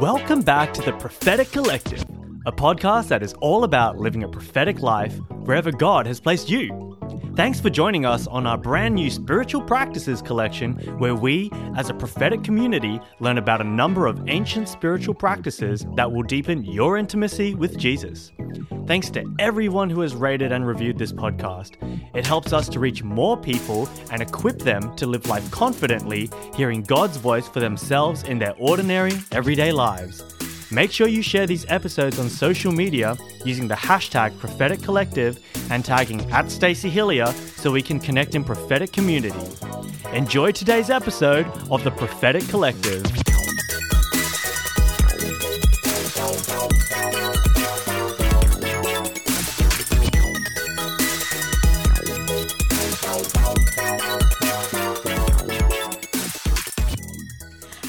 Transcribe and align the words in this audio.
Welcome 0.00 0.42
back 0.42 0.74
to 0.74 0.82
the 0.82 0.96
Prophetic 0.98 1.52
Collective, 1.52 2.02
a 2.44 2.50
podcast 2.50 3.06
that 3.06 3.22
is 3.22 3.34
all 3.34 3.62
about 3.62 3.98
living 3.98 4.24
a 4.24 4.28
prophetic 4.28 4.80
life 4.80 5.16
wherever 5.44 5.70
God 5.70 6.06
has 6.06 6.18
placed 6.18 6.50
you. 6.50 6.98
Thanks 7.36 7.60
for 7.60 7.70
joining 7.70 8.04
us 8.04 8.26
on 8.26 8.48
our 8.48 8.58
brand 8.58 8.96
new 8.96 9.10
Spiritual 9.10 9.62
Practices 9.62 10.22
collection, 10.22 10.72
where 10.98 11.14
we, 11.14 11.52
as 11.76 11.88
a 11.88 11.94
prophetic 11.94 12.42
community, 12.42 13.00
learn 13.20 13.38
about 13.38 13.60
a 13.60 13.64
number 13.64 14.08
of 14.08 14.28
ancient 14.28 14.68
spiritual 14.68 15.14
practices 15.14 15.86
that 15.94 16.10
will 16.10 16.24
deepen 16.24 16.64
your 16.64 16.96
intimacy 16.96 17.54
with 17.54 17.78
Jesus. 17.78 18.32
Thanks 18.86 19.10
to 19.10 19.24
everyone 19.38 19.88
who 19.88 20.00
has 20.00 20.14
rated 20.14 20.52
and 20.52 20.66
reviewed 20.66 20.98
this 20.98 21.12
podcast. 21.12 21.76
It 22.14 22.26
helps 22.26 22.52
us 22.52 22.68
to 22.70 22.80
reach 22.80 23.02
more 23.04 23.36
people 23.36 23.88
and 24.10 24.20
equip 24.20 24.58
them 24.58 24.94
to 24.96 25.06
live 25.06 25.26
life 25.28 25.48
confidently, 25.50 26.28
hearing 26.54 26.82
God's 26.82 27.16
voice 27.16 27.46
for 27.46 27.60
themselves 27.60 28.24
in 28.24 28.38
their 28.38 28.54
ordinary, 28.58 29.12
everyday 29.32 29.72
lives. 29.72 30.24
Make 30.72 30.92
sure 30.92 31.08
you 31.08 31.22
share 31.22 31.46
these 31.46 31.66
episodes 31.68 32.18
on 32.18 32.28
social 32.28 32.70
media 32.70 33.16
using 33.44 33.66
the 33.66 33.74
hashtag 33.74 34.38
Prophetic 34.38 34.82
Collective 34.82 35.38
and 35.70 35.84
tagging 35.84 36.20
at 36.30 36.50
Stacey 36.50 36.90
Hilliar 36.90 37.32
so 37.58 37.72
we 37.72 37.82
can 37.82 37.98
connect 37.98 38.34
in 38.34 38.44
prophetic 38.44 38.92
community. 38.92 39.38
Enjoy 40.12 40.52
today's 40.52 40.90
episode 40.90 41.46
of 41.70 41.82
the 41.82 41.90
Prophetic 41.90 42.46
Collective. 42.48 43.04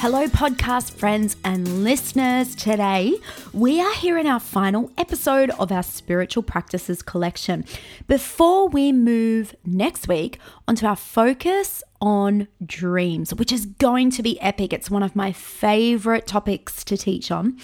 Hello, 0.02 0.26
podcast 0.26 0.94
friends 0.94 1.36
and 1.44 1.84
listeners. 1.84 2.56
Today, 2.56 3.14
we 3.54 3.80
are 3.80 3.94
here 3.94 4.18
in 4.18 4.26
our 4.26 4.40
final 4.40 4.90
episode 4.98 5.52
of 5.60 5.72
our 5.72 5.84
Spiritual 5.84 6.42
Practices 6.42 7.04
collection. 7.04 7.64
Before 8.08 8.68
we 8.68 8.92
move 8.92 9.54
next 9.64 10.08
week 10.08 10.40
onto 10.68 10.88
our 10.88 10.96
focus 10.96 11.84
on 12.02 12.48
dreams, 12.66 13.34
which 13.34 13.52
is 13.52 13.66
going 13.66 14.10
to 14.12 14.24
be 14.24 14.42
epic. 14.42 14.74
It's 14.74 14.90
one 14.90 15.04
of 15.04 15.16
my 15.16 15.32
favorite 15.32 16.26
topics 16.26 16.84
to 16.86 16.98
teach 16.98 17.32
on. 17.32 17.58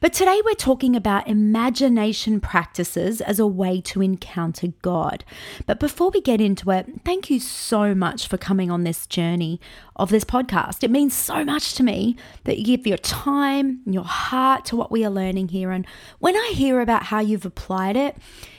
But 0.00 0.14
today 0.14 0.40
we're 0.44 0.54
talking 0.54 0.96
about 0.96 1.28
imagination 1.28 2.40
practices 2.40 3.20
as 3.20 3.38
a 3.38 3.46
way 3.46 3.80
to 3.82 4.00
encounter 4.00 4.68
God. 4.80 5.24
But 5.66 5.78
before 5.78 6.10
we 6.10 6.22
get 6.22 6.40
into 6.40 6.70
it, 6.70 6.86
thank 7.04 7.28
you 7.28 7.38
so 7.38 7.94
much 7.94 8.26
for 8.26 8.38
coming 8.38 8.70
on 8.70 8.84
this 8.84 9.06
journey 9.06 9.60
of 9.96 10.08
this 10.08 10.24
podcast. 10.24 10.82
It 10.82 10.90
means 10.90 11.14
so 11.14 11.44
much 11.44 11.74
to 11.74 11.82
me 11.82 12.16
that 12.44 12.58
you 12.58 12.64
give 12.64 12.86
your 12.86 12.98
time, 12.98 13.82
and 13.84 13.94
your 13.94 14.04
heart 14.04 14.64
to 14.66 14.76
what 14.76 14.90
we 14.90 15.04
are 15.04 15.10
learning 15.10 15.48
here. 15.48 15.70
And 15.70 15.86
when 16.18 16.34
I 16.34 16.52
hear 16.54 16.80
about 16.80 17.04
how 17.04 17.20
you've 17.20 17.44
applied 17.44 17.96
it, 17.96 18.16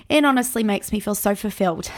it 0.10 0.24
honestly 0.24 0.64
makes 0.64 0.92
me 0.92 1.00
feel 1.00 1.16
so 1.16 1.34
fulfilled 1.34 1.90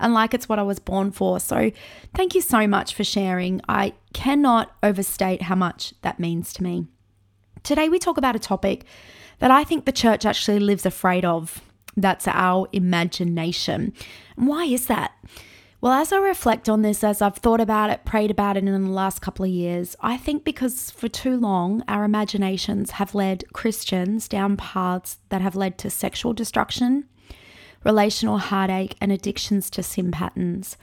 and 0.00 0.14
like 0.14 0.34
it's 0.34 0.48
what 0.48 0.58
I 0.58 0.62
was 0.62 0.78
born 0.78 1.12
for. 1.12 1.38
So, 1.38 1.70
thank 2.14 2.34
you 2.34 2.40
so 2.40 2.66
much 2.66 2.94
for 2.94 3.04
sharing. 3.04 3.60
I 3.68 3.94
cannot 4.12 4.72
overstate 4.82 5.42
how 5.42 5.54
much 5.54 5.94
that 6.02 6.18
means 6.18 6.52
to 6.54 6.62
me. 6.62 6.86
Today, 7.62 7.88
we 7.88 7.98
talk 7.98 8.16
about 8.16 8.36
a 8.36 8.40
topic 8.40 8.84
that 9.38 9.50
I 9.50 9.64
think 9.64 9.84
the 9.84 9.92
church 9.92 10.24
actually 10.24 10.60
lives 10.60 10.86
afraid 10.86 11.24
of. 11.24 11.62
That's 11.96 12.26
our 12.28 12.68
imagination. 12.72 13.92
And 14.36 14.46
why 14.48 14.64
is 14.64 14.86
that? 14.86 15.12
Well, 15.82 15.92
as 15.92 16.12
I 16.12 16.18
reflect 16.18 16.68
on 16.68 16.82
this, 16.82 17.02
as 17.02 17.22
I've 17.22 17.38
thought 17.38 17.60
about 17.60 17.88
it, 17.88 18.04
prayed 18.04 18.30
about 18.30 18.58
it 18.58 18.64
in 18.64 18.84
the 18.84 18.90
last 18.90 19.22
couple 19.22 19.46
of 19.46 19.50
years, 19.50 19.96
I 20.02 20.18
think 20.18 20.44
because 20.44 20.90
for 20.90 21.08
too 21.08 21.38
long 21.38 21.82
our 21.88 22.04
imaginations 22.04 22.92
have 22.92 23.14
led 23.14 23.44
Christians 23.54 24.28
down 24.28 24.58
paths 24.58 25.18
that 25.30 25.40
have 25.40 25.56
led 25.56 25.78
to 25.78 25.88
sexual 25.88 26.34
destruction, 26.34 27.08
relational 27.84 28.38
heartache, 28.38 28.96
and 29.00 29.10
addictions 29.12 29.70
to 29.70 29.82
sin 29.82 30.10
patterns. 30.10 30.76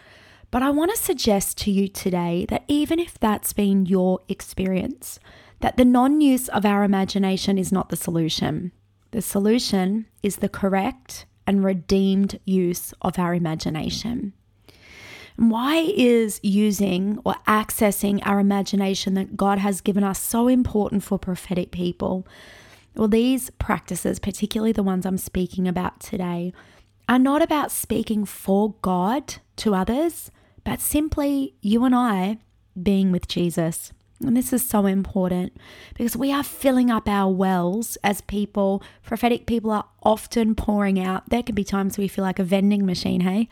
But 0.50 0.64
I 0.64 0.70
want 0.70 0.92
to 0.92 0.98
suggest 0.98 1.58
to 1.60 1.72
you 1.72 1.88
today 1.88 2.46
that 2.50 2.64
even 2.68 3.00
if 3.00 3.20
that's 3.20 3.54
been 3.54 3.86
your 3.86 4.22
experience, 4.30 5.20
that 5.60 5.78
the 5.78 5.86
non 5.86 6.22
use 6.22 6.48
of 6.50 6.66
our 6.66 6.84
imagination 6.84 7.58
is 7.58 7.72
not 7.72 7.90
the 7.90 7.96
solution. 7.96 8.72
The 9.12 9.22
solution 9.22 10.06
is 10.24 10.38
the 10.38 10.50
correct 10.50 11.26
and 11.46 11.64
redeemed 11.64 12.40
use 12.46 12.94
of 13.02 13.18
our 13.18 13.34
imagination. 13.34 14.34
Why 15.38 15.94
is 15.96 16.40
using 16.42 17.20
or 17.24 17.36
accessing 17.48 18.20
our 18.26 18.40
imagination 18.40 19.14
that 19.14 19.38
God 19.38 19.60
has 19.60 19.82
given 19.82 20.04
us 20.04 20.20
so 20.20 20.48
important 20.48 21.04
for 21.04 21.20
prophetic 21.20 21.72
people? 21.72 22.28
Well, 22.96 23.08
these 23.08 23.52
practices, 23.52 24.18
particularly 24.18 24.72
the 24.72 24.82
ones 24.82 25.06
I'm 25.06 25.20
speaking 25.20 25.68
about 25.68 26.00
today, 26.00 26.54
are 27.08 27.20
not 27.20 27.42
about 27.42 27.72
speaking 27.72 28.26
for 28.26 28.76
God 28.82 29.36
to 29.58 29.74
others, 29.74 30.32
but 30.64 30.82
simply 30.82 31.56
you 31.62 31.86
and 31.86 31.96
I 31.96 32.40
being 32.82 33.12
with 33.12 33.28
Jesus. 33.28 33.94
And 34.20 34.36
this 34.36 34.52
is 34.52 34.68
so 34.68 34.88
important 34.88 35.56
because 35.96 36.18
we 36.18 36.32
are 36.32 36.44
filling 36.44 36.90
up 36.90 37.08
our 37.08 37.32
wells 37.32 37.98
as 38.04 38.22
people. 38.22 38.82
Prophetic 39.04 39.46
people 39.46 39.72
are 39.72 39.86
often 40.02 40.56
pouring 40.56 41.00
out. 41.00 41.30
There 41.30 41.44
can 41.44 41.54
be 41.56 41.64
times 41.64 41.98
where 41.98 42.04
we 42.04 42.08
feel 42.08 42.24
like 42.24 42.40
a 42.40 42.44
vending 42.44 42.86
machine, 42.86 43.22
hey? 43.22 43.48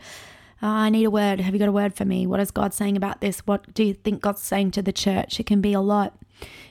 Oh, 0.62 0.68
I 0.68 0.90
need 0.90 1.04
a 1.04 1.10
word. 1.10 1.40
Have 1.40 1.54
you 1.54 1.58
got 1.58 1.68
a 1.68 1.72
word 1.72 1.94
for 1.94 2.04
me? 2.04 2.26
What 2.26 2.40
is 2.40 2.50
God 2.50 2.74
saying 2.74 2.96
about 2.96 3.20
this? 3.20 3.40
What 3.40 3.72
do 3.74 3.84
you 3.84 3.94
think 3.94 4.22
God's 4.22 4.42
saying 4.42 4.72
to 4.72 4.82
the 4.82 4.92
church? 4.92 5.38
It 5.38 5.46
can 5.46 5.60
be 5.60 5.72
a 5.72 5.80
lot. 5.80 6.18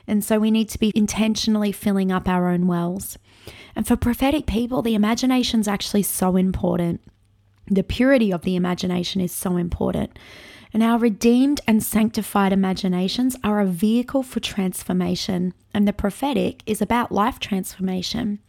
And 0.07 0.23
so 0.23 0.40
we 0.40 0.52
need 0.52 0.69
to 0.69 0.79
be 0.79 0.91
intentionally 0.96 1.72
filling 1.72 2.12
up 2.12 2.28
our 2.28 2.50
own 2.50 2.67
wells. 2.67 3.17
And 3.75 3.88
for 3.88 3.95
prophetic 3.95 4.45
people, 4.45 4.81
the 4.81 4.95
imagination 4.95 5.59
is 5.59 5.67
actually 5.67 6.03
so 6.03 6.35
important. 6.35 7.01
The 7.67 7.83
purity 7.83 8.31
of 8.31 8.41
the 8.41 8.56
imagination 8.56 9.22
is 9.22 9.31
so 9.31 9.57
important. 9.57 10.17
And 10.73 10.83
our 10.83 11.00
redeemed 11.00 11.61
and 11.67 11.81
sanctified 11.81 12.51
imaginations 12.51 13.38
are 13.44 13.61
a 13.61 13.66
vehicle 13.66 14.23
for 14.23 14.39
transformation. 14.39 15.53
And 15.73 15.88
the 15.88 15.94
prophetic 15.94 16.63
is 16.66 16.81
about 16.81 17.11
life 17.11 17.39
transformation. 17.39 18.39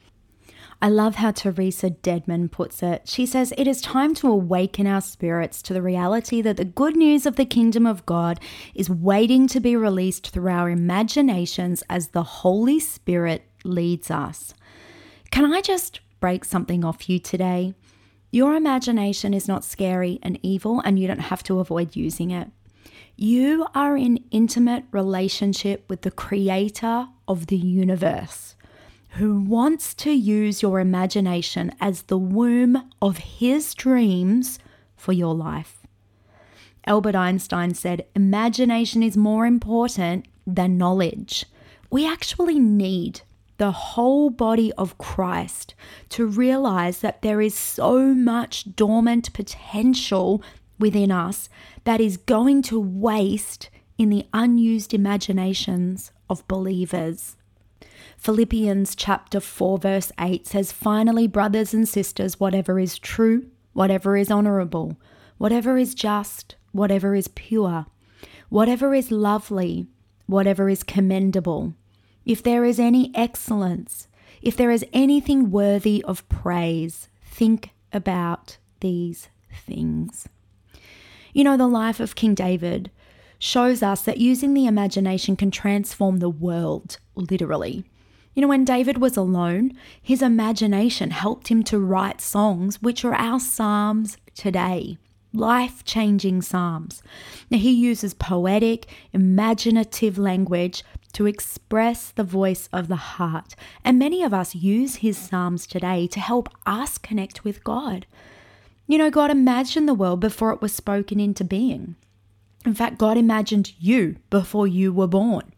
I 0.83 0.91
love 0.91 1.15
how 1.15 1.31
Theresa 1.31 1.91
Dedmon 1.91 2.51
puts 2.51 2.83
it. 2.83 3.09
She 3.09 3.25
says, 3.25 3.55
It 3.57 3.67
is 3.67 3.81
time 3.81 4.15
to 4.17 4.29
awaken 4.29 4.87
our 4.87 5.01
spirits 5.01 5.63
to 5.63 5.73
the 5.73 5.81
reality 5.81 6.43
that 6.43 6.59
the 6.59 6.67
good 6.67 6.97
news 6.97 7.25
of 7.25 7.37
the 7.37 7.47
kingdom 7.47 7.87
of 7.87 8.05
God 8.05 8.39
is 8.75 8.91
waiting 8.91 9.47
to 9.49 9.61
be 9.61 9.75
released 9.75 10.31
through 10.31 10.51
our 10.51 10.69
imaginations 10.69 11.83
as 11.89 12.09
the 12.09 12.23
Holy 12.23 12.79
Spirit 12.79 13.49
leads 13.65 14.11
us. 14.11 14.53
Can 15.31 15.53
I 15.53 15.61
just 15.61 16.01
break 16.21 16.45
something 16.45 16.85
off 16.85 17.09
you 17.09 17.19
today? 17.19 17.75
Your 18.31 18.55
imagination 18.55 19.33
is 19.33 19.49
not 19.49 19.65
scary 19.65 20.19
and 20.23 20.39
evil, 20.43 20.81
and 20.81 20.99
you 20.99 21.07
don't 21.07 21.19
have 21.19 21.43
to 21.45 21.61
avoid 21.61 21.97
using 21.97 22.31
it. 22.31 22.49
You 23.17 23.67
are 23.75 23.97
in 23.97 24.25
intimate 24.31 24.85
relationship 24.91 25.85
with 25.89 26.03
the 26.03 26.11
creator 26.11 27.09
of 27.27 27.47
the 27.47 27.57
universe 27.57 28.57
who 29.17 29.41
wants 29.41 29.95
to 29.95 30.11
use 30.11 30.61
your 30.61 30.79
imagination 30.79 31.73
as 31.81 32.03
the 32.03 32.19
womb 32.19 32.91
of 33.01 33.17
his 33.17 33.73
dreams 33.75 34.59
for 34.95 35.13
your 35.13 35.35
life. 35.35 35.87
Albert 36.87 37.17
Einstein 37.17 37.73
said, 37.73 38.05
Imagination 38.15 39.03
is 39.03 39.17
more 39.17 39.47
important 39.47 40.27
than 40.47 40.77
knowledge. 40.77 41.47
We 41.91 42.07
actually 42.07 42.59
need 42.59 43.23
the 43.59 43.73
whole 43.73 44.31
body 44.31 44.73
of 44.75 44.99
Christ 44.99 45.75
to 46.11 46.27
realize 46.27 47.01
that 47.01 47.23
there 47.23 47.41
is 47.41 47.55
so 47.55 48.15
much 48.15 48.75
dormant 48.77 49.33
potential 49.33 50.43
within 50.79 51.11
us 51.11 51.49
that 51.85 52.01
is 52.01 52.17
going 52.17 52.63
to 52.63 52.81
waste 52.81 53.71
in 53.97 54.11
the 54.11 54.27
unused 54.33 54.93
imaginations 54.93 56.13
of 56.29 56.47
believers. 56.49 57.37
Philippians 58.19 58.95
chapter 58.95 59.41
4 59.41 59.79
verse 59.79 60.13
8 60.19 60.47
says 60.47 60.73
finally 60.73 61.27
brothers 61.27 61.73
and 61.73 61.89
sisters 61.89 62.41
whatever 62.41 62.79
is 62.81 62.99
true 62.99 63.47
whatever 63.73 64.17
is 64.17 64.31
honorable 64.31 64.97
whatever 65.39 65.77
is 65.77 65.95
just 65.95 66.57
whatever 66.73 67.15
is 67.15 67.29
pure 67.29 67.87
whatever 68.49 68.95
is 68.95 69.11
lovely 69.11 69.87
whatever 70.27 70.69
is 70.69 70.83
commendable 70.83 71.75
if 72.27 72.43
there 72.43 72.65
is 72.65 72.79
any 72.79 73.11
excellence 73.15 74.09
if 74.43 74.57
there 74.57 74.71
is 74.71 74.85
anything 74.93 75.51
worthy 75.51 76.05
of 76.07 76.29
praise 76.29 77.09
think 77.25 77.71
about 77.93 78.59
these 78.81 79.29
things 79.65 80.29
you 81.33 81.43
know 81.43 81.57
the 81.57 81.67
life 81.67 82.01
of 82.01 82.15
King 82.15 82.35
David 82.35 82.91
shows 83.39 83.83
us 83.83 84.03
that 84.03 84.19
using 84.19 84.53
the 84.53 84.67
imagination 84.67 85.37
can 85.37 85.51
transform 85.51 86.19
the 86.19 86.29
world 86.29 86.99
literally 87.15 87.85
you 88.35 88.43
know, 88.43 88.49
when 88.49 88.67
David 88.67 88.99
was 88.99 89.17
alone, 89.17 89.73
his 90.03 90.21
imagination 90.21 91.11
helped 91.11 91.49
him 91.49 91.65
to 91.65 91.79
write 91.79 92.21
songs, 92.21 92.83
which 92.83 93.03
are 93.03 93.15
our 93.15 93.41
Psalms 93.41 94.19
today 94.35 94.99
life 95.33 95.85
changing 95.85 96.43
Psalms. 96.43 97.03
Now, 97.51 97.59
he 97.59 97.73
uses 97.73 98.15
poetic, 98.15 98.87
imaginative 99.13 100.19
language 100.19 100.83
to 101.17 101.25
express 101.25 102.11
the 102.11 102.23
voice 102.23 102.69
of 102.75 102.89
the 102.89 102.97
heart. 103.17 103.57
And 103.83 103.99
many 103.99 104.23
of 104.23 104.35
us 104.35 104.55
use 104.55 104.97
his 104.97 105.17
Psalms 105.17 105.67
today 105.67 106.07
to 106.09 106.21
help 106.21 106.51
us 106.67 106.99
connect 106.99 107.43
with 107.43 107.65
God. 107.65 108.05
You 108.87 108.99
know, 108.99 109.09
God 109.09 109.31
imagined 109.31 109.89
the 109.89 109.95
world 109.95 110.21
before 110.21 110.53
it 110.53 110.61
was 110.61 110.75
spoken 110.75 111.19
into 111.19 111.43
being. 111.43 111.97
In 112.67 112.75
fact, 112.75 112.99
God 112.99 113.17
imagined 113.17 113.73
you 113.79 114.17
before 114.29 114.67
you 114.67 114.93
were 114.93 115.07
born. 115.07 115.55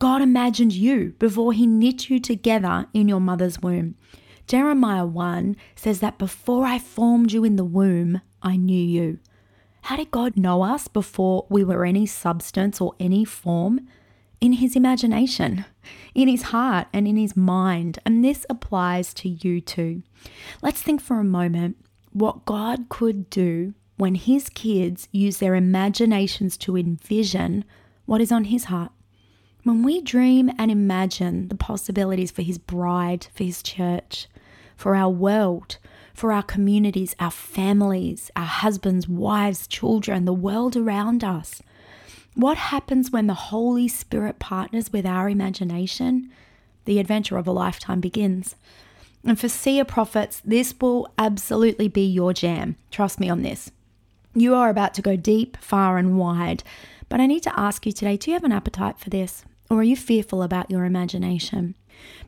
God 0.00 0.22
imagined 0.22 0.72
you 0.72 1.14
before 1.20 1.52
he 1.52 1.68
knit 1.68 2.10
you 2.10 2.18
together 2.18 2.86
in 2.92 3.06
your 3.06 3.20
mother's 3.20 3.62
womb. 3.62 3.94
Jeremiah 4.48 5.06
1 5.06 5.54
says 5.76 6.00
that 6.00 6.18
before 6.18 6.64
I 6.64 6.80
formed 6.80 7.30
you 7.30 7.44
in 7.44 7.54
the 7.54 7.64
womb, 7.64 8.22
I 8.42 8.56
knew 8.56 8.74
you. 8.74 9.20
How 9.82 9.94
did 9.94 10.10
God 10.10 10.36
know 10.36 10.62
us 10.62 10.88
before 10.88 11.46
we 11.48 11.62
were 11.62 11.84
any 11.84 12.06
substance 12.06 12.80
or 12.80 12.94
any 12.98 13.24
form? 13.24 13.86
In 14.40 14.54
his 14.54 14.76
imagination, 14.76 15.64
in 16.14 16.28
his 16.28 16.42
heart, 16.42 16.88
and 16.92 17.08
in 17.08 17.16
his 17.16 17.36
mind. 17.36 17.98
And 18.04 18.24
this 18.24 18.44
applies 18.50 19.14
to 19.14 19.28
you 19.28 19.60
too. 19.60 20.02
Let's 20.62 20.82
think 20.82 21.00
for 21.00 21.18
a 21.18 21.24
moment 21.24 21.76
what 22.12 22.44
God 22.44 22.88
could 22.88 23.30
do 23.30 23.74
when 23.96 24.14
his 24.14 24.48
kids 24.48 25.08
use 25.10 25.38
their 25.38 25.54
imaginations 25.54 26.56
to 26.58 26.76
envision 26.76 27.64
what 28.04 28.20
is 28.20 28.30
on 28.30 28.44
his 28.44 28.64
heart. 28.64 28.92
When 29.64 29.82
we 29.82 30.00
dream 30.00 30.50
and 30.58 30.70
imagine 30.70 31.48
the 31.48 31.56
possibilities 31.56 32.30
for 32.30 32.42
his 32.42 32.58
bride, 32.58 33.26
for 33.34 33.42
his 33.42 33.62
church, 33.62 34.28
for 34.76 34.94
our 34.94 35.08
world, 35.08 35.78
for 36.14 36.30
our 36.30 36.42
communities, 36.42 37.16
our 37.18 37.30
families, 37.30 38.30
our 38.36 38.44
husbands, 38.44 39.08
wives, 39.08 39.66
children, 39.66 40.24
the 40.24 40.32
world 40.32 40.76
around 40.76 41.24
us, 41.24 41.62
what 42.36 42.58
happens 42.58 43.10
when 43.10 43.26
the 43.26 43.34
Holy 43.34 43.88
Spirit 43.88 44.38
partners 44.38 44.92
with 44.92 45.06
our 45.06 45.28
imagination? 45.28 46.30
The 46.84 47.00
adventure 47.00 47.38
of 47.38 47.46
a 47.46 47.52
lifetime 47.52 48.00
begins. 48.00 48.54
And 49.24 49.40
for 49.40 49.48
seer 49.48 49.86
prophets, 49.86 50.42
this 50.44 50.74
will 50.78 51.08
absolutely 51.16 51.88
be 51.88 52.06
your 52.06 52.34
jam. 52.34 52.76
Trust 52.90 53.18
me 53.18 53.30
on 53.30 53.42
this. 53.42 53.72
You 54.34 54.54
are 54.54 54.68
about 54.68 54.92
to 54.94 55.02
go 55.02 55.16
deep, 55.16 55.56
far, 55.56 55.96
and 55.96 56.18
wide. 56.18 56.62
But 57.08 57.20
I 57.20 57.26
need 57.26 57.42
to 57.44 57.58
ask 57.58 57.86
you 57.86 57.92
today 57.92 58.18
do 58.18 58.30
you 58.30 58.34
have 58.34 58.44
an 58.44 58.52
appetite 58.52 58.98
for 58.98 59.08
this? 59.08 59.44
Or 59.70 59.78
are 59.78 59.84
you 59.84 59.96
fearful 59.96 60.42
about 60.42 60.70
your 60.70 60.84
imagination? 60.84 61.74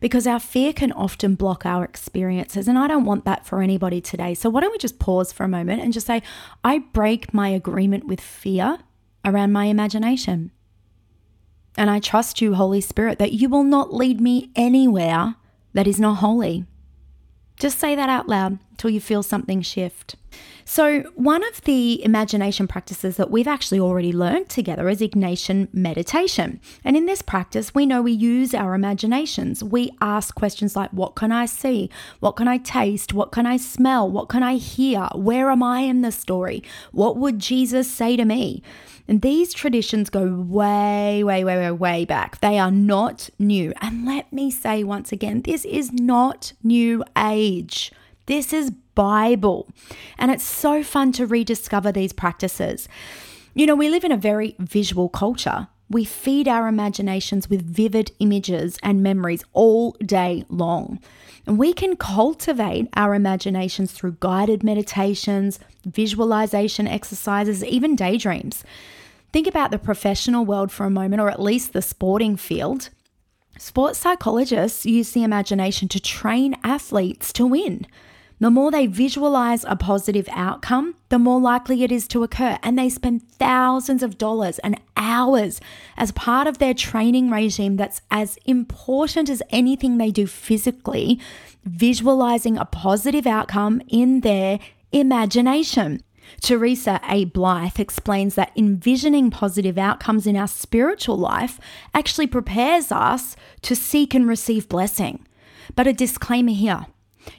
Because 0.00 0.26
our 0.26 0.40
fear 0.40 0.72
can 0.72 0.90
often 0.92 1.34
block 1.34 1.66
our 1.66 1.84
experiences, 1.84 2.66
and 2.66 2.78
I 2.78 2.88
don't 2.88 3.04
want 3.04 3.26
that 3.26 3.44
for 3.44 3.60
anybody 3.60 4.00
today. 4.00 4.32
So, 4.32 4.48
why 4.48 4.62
don't 4.62 4.72
we 4.72 4.78
just 4.78 4.98
pause 4.98 5.30
for 5.32 5.44
a 5.44 5.48
moment 5.48 5.82
and 5.82 5.92
just 5.92 6.06
say, 6.06 6.22
I 6.64 6.78
break 6.78 7.34
my 7.34 7.50
agreement 7.50 8.06
with 8.06 8.20
fear 8.20 8.78
around 9.28 9.52
my 9.52 9.66
imagination. 9.66 10.50
And 11.76 11.90
I 11.90 12.00
trust 12.00 12.40
you, 12.40 12.54
Holy 12.54 12.80
Spirit, 12.80 13.18
that 13.18 13.32
you 13.32 13.48
will 13.48 13.62
not 13.62 13.94
lead 13.94 14.20
me 14.20 14.50
anywhere 14.56 15.36
that 15.74 15.86
is 15.86 16.00
not 16.00 16.16
holy. 16.16 16.64
Just 17.58 17.78
say 17.78 17.94
that 17.94 18.08
out 18.08 18.28
loud 18.28 18.58
until 18.70 18.90
you 18.90 19.00
feel 19.00 19.22
something 19.22 19.62
shift. 19.62 20.14
So, 20.64 21.00
one 21.14 21.42
of 21.44 21.62
the 21.62 22.04
imagination 22.04 22.68
practices 22.68 23.16
that 23.16 23.30
we've 23.30 23.48
actually 23.48 23.80
already 23.80 24.12
learned 24.12 24.48
together 24.50 24.88
is 24.88 25.00
Ignatian 25.00 25.72
meditation. 25.72 26.60
And 26.84 26.96
in 26.96 27.06
this 27.06 27.22
practice, 27.22 27.74
we 27.74 27.86
know 27.86 28.02
we 28.02 28.12
use 28.12 28.54
our 28.54 28.74
imaginations. 28.74 29.64
We 29.64 29.90
ask 30.00 30.34
questions 30.34 30.76
like, 30.76 30.92
What 30.92 31.14
can 31.14 31.32
I 31.32 31.46
see? 31.46 31.90
What 32.20 32.32
can 32.32 32.48
I 32.48 32.58
taste? 32.58 33.14
What 33.14 33.32
can 33.32 33.46
I 33.46 33.56
smell? 33.56 34.08
What 34.10 34.28
can 34.28 34.42
I 34.42 34.56
hear? 34.56 35.08
Where 35.14 35.50
am 35.50 35.62
I 35.62 35.80
in 35.80 36.02
the 36.02 36.12
story? 36.12 36.62
What 36.92 37.16
would 37.16 37.38
Jesus 37.38 37.90
say 37.90 38.16
to 38.16 38.24
me? 38.24 38.62
And 39.08 39.22
these 39.22 39.54
traditions 39.54 40.10
go 40.10 40.34
way, 40.34 41.24
way, 41.24 41.42
way, 41.42 41.56
way, 41.56 41.70
way 41.70 42.04
back. 42.04 42.40
They 42.40 42.58
are 42.58 42.70
not 42.70 43.30
new. 43.38 43.72
And 43.80 44.04
let 44.04 44.30
me 44.30 44.50
say 44.50 44.84
once 44.84 45.12
again, 45.12 45.42
this 45.42 45.64
is 45.64 45.90
not 45.92 46.52
new 46.62 47.02
age. 47.16 47.90
This 48.26 48.52
is 48.52 48.70
Bible. 48.94 49.66
And 50.18 50.30
it's 50.30 50.44
so 50.44 50.82
fun 50.82 51.12
to 51.12 51.26
rediscover 51.26 51.90
these 51.90 52.12
practices. 52.12 52.86
You 53.54 53.64
know, 53.64 53.74
we 53.74 53.88
live 53.88 54.04
in 54.04 54.12
a 54.12 54.16
very 54.18 54.54
visual 54.58 55.08
culture. 55.08 55.68
We 55.88 56.04
feed 56.04 56.46
our 56.46 56.68
imaginations 56.68 57.48
with 57.48 57.62
vivid 57.62 58.12
images 58.18 58.76
and 58.82 59.02
memories 59.02 59.42
all 59.54 59.92
day 60.04 60.44
long. 60.50 61.00
And 61.46 61.58
we 61.58 61.72
can 61.72 61.96
cultivate 61.96 62.88
our 62.94 63.14
imaginations 63.14 63.92
through 63.92 64.18
guided 64.20 64.62
meditations, 64.62 65.58
visualization 65.86 66.86
exercises, 66.86 67.64
even 67.64 67.96
daydreams. 67.96 68.64
Think 69.32 69.46
about 69.46 69.70
the 69.70 69.78
professional 69.78 70.44
world 70.44 70.72
for 70.72 70.86
a 70.86 70.90
moment, 70.90 71.20
or 71.20 71.28
at 71.28 71.40
least 71.40 71.72
the 71.72 71.82
sporting 71.82 72.36
field. 72.36 72.90
Sports 73.58 73.98
psychologists 73.98 74.86
use 74.86 75.12
the 75.12 75.24
imagination 75.24 75.88
to 75.88 76.00
train 76.00 76.56
athletes 76.62 77.32
to 77.34 77.46
win. 77.46 77.86
The 78.40 78.50
more 78.50 78.70
they 78.70 78.86
visualize 78.86 79.64
a 79.64 79.74
positive 79.74 80.28
outcome, 80.30 80.94
the 81.08 81.18
more 81.18 81.40
likely 81.40 81.82
it 81.82 81.90
is 81.90 82.06
to 82.08 82.22
occur. 82.22 82.56
And 82.62 82.78
they 82.78 82.88
spend 82.88 83.28
thousands 83.28 84.02
of 84.02 84.16
dollars 84.16 84.60
and 84.60 84.80
hours 84.96 85.60
as 85.96 86.12
part 86.12 86.46
of 86.46 86.58
their 86.58 86.74
training 86.74 87.30
regime 87.30 87.76
that's 87.76 88.00
as 88.12 88.38
important 88.46 89.28
as 89.28 89.42
anything 89.50 89.98
they 89.98 90.12
do 90.12 90.26
physically, 90.26 91.18
visualizing 91.64 92.56
a 92.56 92.64
positive 92.64 93.26
outcome 93.26 93.82
in 93.88 94.20
their 94.20 94.60
imagination. 94.92 96.00
Teresa 96.40 97.00
A. 97.08 97.24
Blythe 97.26 97.78
explains 97.78 98.34
that 98.34 98.52
envisioning 98.56 99.30
positive 99.30 99.78
outcomes 99.78 100.26
in 100.26 100.36
our 100.36 100.48
spiritual 100.48 101.16
life 101.16 101.58
actually 101.94 102.26
prepares 102.26 102.92
us 102.92 103.36
to 103.62 103.74
seek 103.74 104.14
and 104.14 104.28
receive 104.28 104.68
blessing. 104.68 105.26
But 105.74 105.86
a 105.86 105.92
disclaimer 105.92 106.52
here 106.52 106.86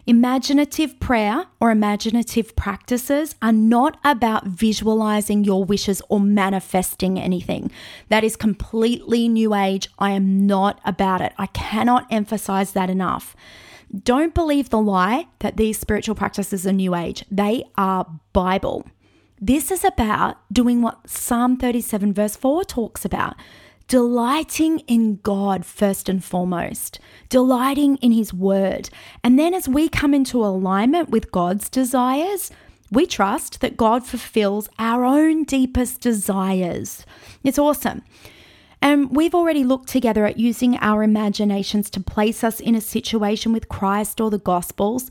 imaginative 0.06 1.00
prayer 1.00 1.46
or 1.60 1.72
imaginative 1.72 2.56
practices 2.56 3.36
are 3.42 3.52
not 3.52 4.00
about 4.04 4.46
visualizing 4.46 5.44
your 5.44 5.64
wishes 5.64 6.02
or 6.10 6.20
manifesting 6.20 7.20
anything. 7.20 7.72
That 8.10 8.24
is 8.24 8.36
completely 8.36 9.28
new 9.28 9.54
age. 9.54 9.90
I 9.98 10.12
am 10.12 10.46
not 10.46 10.80
about 10.86 11.22
it. 11.22 11.34
I 11.38 11.48
cannot 11.48 12.06
emphasize 12.12 12.74
that 12.74 12.90
enough. 12.90 13.36
Don't 14.04 14.36
believe 14.36 14.70
the 14.70 14.82
lie 14.82 15.28
that 15.40 15.58
these 15.58 15.80
spiritual 15.80 16.16
practices 16.16 16.68
are 16.68 16.72
new 16.72 16.94
age. 16.94 17.26
They 17.32 17.64
are 17.76 18.08
Bible. 18.34 18.86
This 19.42 19.72
is 19.72 19.84
about 19.84 20.38
doing 20.52 20.82
what 20.82 21.10
Psalm 21.10 21.58
37, 21.58 22.14
verse 22.14 22.36
4 22.36 22.66
talks 22.66 23.06
about 23.06 23.36
delighting 23.88 24.80
in 24.82 25.16
God 25.24 25.66
first 25.66 26.08
and 26.08 26.24
foremost, 26.24 27.00
delighting 27.28 27.98
in 27.98 28.12
His 28.12 28.32
Word. 28.32 28.90
And 29.24 29.40
then 29.40 29.54
as 29.54 29.68
we 29.68 29.90
come 29.90 30.14
into 30.14 30.46
alignment 30.46 31.10
with 31.10 31.32
God's 31.32 31.70
desires, 31.70 32.52
we 32.92 33.08
trust 33.08 33.62
that 33.62 33.78
God 33.78 34.06
fulfills 34.06 34.70
our 34.78 35.04
own 35.04 35.44
deepest 35.44 36.02
desires. 36.02 37.04
It's 37.44 37.58
awesome. 37.58 38.04
And 38.82 39.16
we've 39.16 39.36
already 39.36 39.64
looked 39.64 39.90
together 39.90 40.26
at 40.26 40.40
using 40.40 40.78
our 40.78 41.04
imaginations 41.04 41.90
to 41.92 42.00
place 42.00 42.44
us 42.44 42.60
in 42.60 42.76
a 42.76 42.82
situation 42.82 43.52
with 43.52 43.70
Christ 43.70 44.22
or 44.22 44.30
the 44.30 44.38
Gospels. 44.38 45.10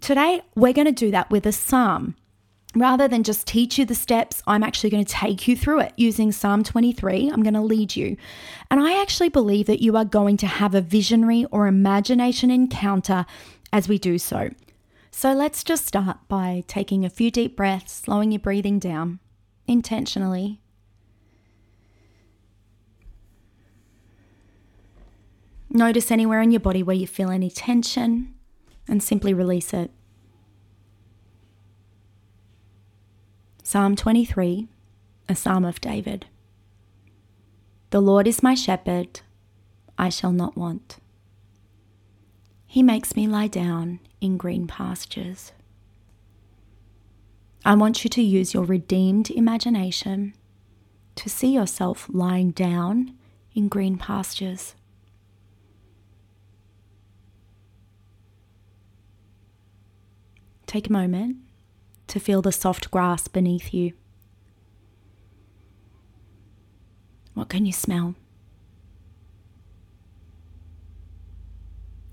Today, 0.00 0.42
we're 0.54 0.72
going 0.72 0.86
to 0.86 0.92
do 0.92 1.10
that 1.10 1.30
with 1.30 1.46
a 1.46 1.52
psalm. 1.52 2.16
Rather 2.74 3.08
than 3.08 3.24
just 3.24 3.48
teach 3.48 3.78
you 3.78 3.84
the 3.84 3.94
steps, 3.94 4.42
I'm 4.46 4.62
actually 4.62 4.90
going 4.90 5.04
to 5.04 5.12
take 5.12 5.48
you 5.48 5.56
through 5.56 5.80
it 5.80 5.92
using 5.96 6.30
Psalm 6.30 6.62
23. 6.62 7.28
I'm 7.28 7.42
going 7.42 7.54
to 7.54 7.60
lead 7.60 7.96
you. 7.96 8.16
And 8.70 8.80
I 8.80 9.00
actually 9.02 9.28
believe 9.28 9.66
that 9.66 9.82
you 9.82 9.96
are 9.96 10.04
going 10.04 10.36
to 10.38 10.46
have 10.46 10.74
a 10.74 10.80
visionary 10.80 11.44
or 11.50 11.66
imagination 11.66 12.50
encounter 12.50 13.26
as 13.72 13.88
we 13.88 13.98
do 13.98 14.18
so. 14.18 14.50
So 15.10 15.32
let's 15.32 15.64
just 15.64 15.86
start 15.86 16.18
by 16.28 16.62
taking 16.68 17.04
a 17.04 17.10
few 17.10 17.32
deep 17.32 17.56
breaths, 17.56 17.92
slowing 17.92 18.30
your 18.30 18.38
breathing 18.38 18.78
down 18.78 19.18
intentionally 19.66 20.60
Notice 25.70 26.10
anywhere 26.10 26.42
in 26.42 26.50
your 26.50 26.60
body 26.60 26.82
where 26.82 26.96
you 26.96 27.06
feel 27.06 27.30
any 27.30 27.48
tension 27.48 28.34
and 28.88 29.00
simply 29.00 29.32
release 29.32 29.72
it. 29.72 29.92
Psalm 33.62 33.94
23, 33.94 34.66
a 35.28 35.36
psalm 35.36 35.64
of 35.64 35.80
David. 35.80 36.26
The 37.90 38.00
Lord 38.00 38.26
is 38.26 38.42
my 38.42 38.54
shepherd, 38.54 39.20
I 39.96 40.08
shall 40.08 40.32
not 40.32 40.56
want. 40.56 40.98
He 42.66 42.82
makes 42.82 43.14
me 43.14 43.28
lie 43.28 43.46
down 43.46 44.00
in 44.20 44.36
green 44.36 44.66
pastures. 44.66 45.52
I 47.64 47.74
want 47.74 48.02
you 48.02 48.10
to 48.10 48.22
use 48.22 48.54
your 48.54 48.64
redeemed 48.64 49.30
imagination 49.30 50.34
to 51.14 51.28
see 51.28 51.54
yourself 51.54 52.08
lying 52.10 52.50
down 52.50 53.12
in 53.54 53.68
green 53.68 53.98
pastures. 53.98 54.74
Take 60.70 60.88
a 60.88 60.92
moment 60.92 61.38
to 62.06 62.20
feel 62.20 62.42
the 62.42 62.52
soft 62.52 62.92
grass 62.92 63.26
beneath 63.26 63.74
you. 63.74 63.92
What 67.34 67.48
can 67.48 67.66
you 67.66 67.72
smell? 67.72 68.14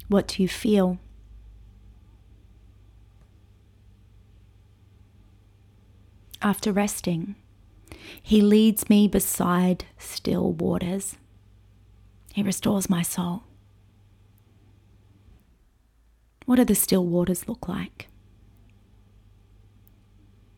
What 0.07 0.27
do 0.27 0.41
you 0.41 0.49
feel? 0.49 0.97
After 6.41 6.71
resting, 6.71 7.35
he 8.23 8.41
leads 8.41 8.89
me 8.89 9.07
beside 9.07 9.85
still 9.99 10.51
waters. 10.53 11.15
He 12.33 12.41
restores 12.41 12.89
my 12.89 13.03
soul. 13.03 13.43
What 16.47 16.55
do 16.55 16.65
the 16.65 16.73
still 16.73 17.05
waters 17.05 17.47
look 17.47 17.67
like? 17.67 18.07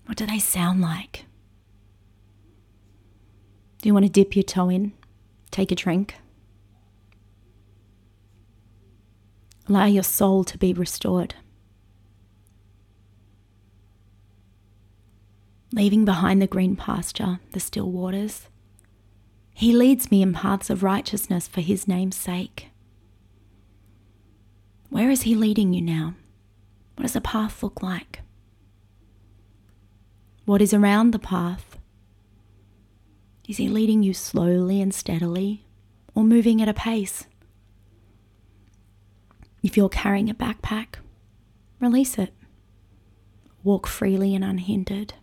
What 0.10 0.18
do 0.18 0.26
they 0.26 0.40
sound 0.40 0.82
like? 0.82 1.26
Do 3.80 3.88
you 3.88 3.94
want 3.94 4.08
to 4.08 4.12
dip 4.12 4.36
your 4.36 4.42
toe 4.42 4.68
in? 4.68 4.94
Take 5.52 5.72
a 5.72 5.76
drink? 5.76 6.16
Allow 9.68 9.86
your 9.86 10.02
soul 10.02 10.44
to 10.46 10.58
be 10.58 10.74
restored. 10.74 11.36
Leaving 15.72 16.06
behind 16.06 16.42
the 16.42 16.48
green 16.48 16.76
pasture, 16.76 17.40
the 17.52 17.60
still 17.60 17.92
waters, 17.92 18.48
He 19.54 19.74
leads 19.74 20.10
me 20.10 20.24
in 20.24 20.34
paths 20.34 20.72
of 20.72 20.82
righteousness 20.82 21.48
for 21.48 21.62
His 21.62 21.88
name's 21.88 22.16
sake. 22.16 22.70
Where 24.90 25.12
is 25.12 25.22
He 25.22 25.36
leading 25.36 25.72
you 25.72 25.84
now? 25.84 26.16
What 26.96 27.04
does 27.04 27.14
the 27.14 27.22
path 27.22 27.62
look 27.62 27.84
like? 27.84 28.22
What 30.50 30.64
is 30.64 30.74
around 30.74 31.12
the 31.12 31.20
path? 31.20 31.78
Is 33.48 33.58
He 33.58 33.70
leading 33.70 34.02
you 34.02 34.16
slowly 34.16 34.82
and 34.82 34.92
steadily 34.92 35.68
or 36.16 36.24
moving 36.24 36.60
at 36.60 36.68
a 36.68 36.74
pace? 36.74 37.28
If 39.62 39.78
you're 39.78 39.90
carrying 39.90 40.28
a 40.28 40.34
backpack, 40.34 40.96
release 41.80 42.18
it. 42.18 42.34
Walk 43.64 43.86
freely 43.86 44.34
and 44.34 44.44
unhindered. 44.44 45.14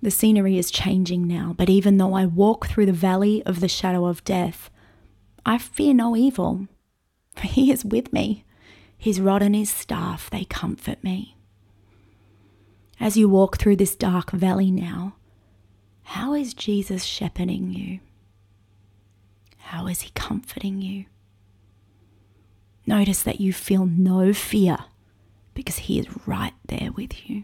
The 0.00 0.12
scenery 0.12 0.56
is 0.56 0.70
changing 0.70 1.26
now, 1.26 1.52
but 1.58 1.68
even 1.68 1.96
though 1.96 2.14
I 2.14 2.26
walk 2.26 2.68
through 2.68 2.86
the 2.86 2.92
valley 2.92 3.42
of 3.44 3.58
the 3.58 3.66
shadow 3.66 4.06
of 4.06 4.22
death, 4.22 4.70
I 5.44 5.58
fear 5.58 5.94
no 5.94 6.14
evil, 6.14 6.68
for 7.34 7.46
he 7.48 7.72
is 7.72 7.84
with 7.84 8.12
me. 8.12 8.44
His 9.02 9.20
rod 9.20 9.42
and 9.42 9.52
his 9.52 9.68
staff, 9.68 10.30
they 10.30 10.44
comfort 10.44 11.02
me. 11.02 11.36
As 13.00 13.16
you 13.16 13.28
walk 13.28 13.58
through 13.58 13.74
this 13.74 13.96
dark 13.96 14.30
valley 14.30 14.70
now, 14.70 15.16
how 16.04 16.34
is 16.34 16.54
Jesus 16.54 17.02
shepherding 17.02 17.72
you? 17.72 17.98
How 19.56 19.88
is 19.88 20.02
he 20.02 20.10
comforting 20.14 20.80
you? 20.80 21.06
Notice 22.86 23.24
that 23.24 23.40
you 23.40 23.52
feel 23.52 23.86
no 23.86 24.32
fear 24.32 24.78
because 25.52 25.78
he 25.78 25.98
is 25.98 26.06
right 26.24 26.54
there 26.68 26.92
with 26.92 27.28
you. 27.28 27.42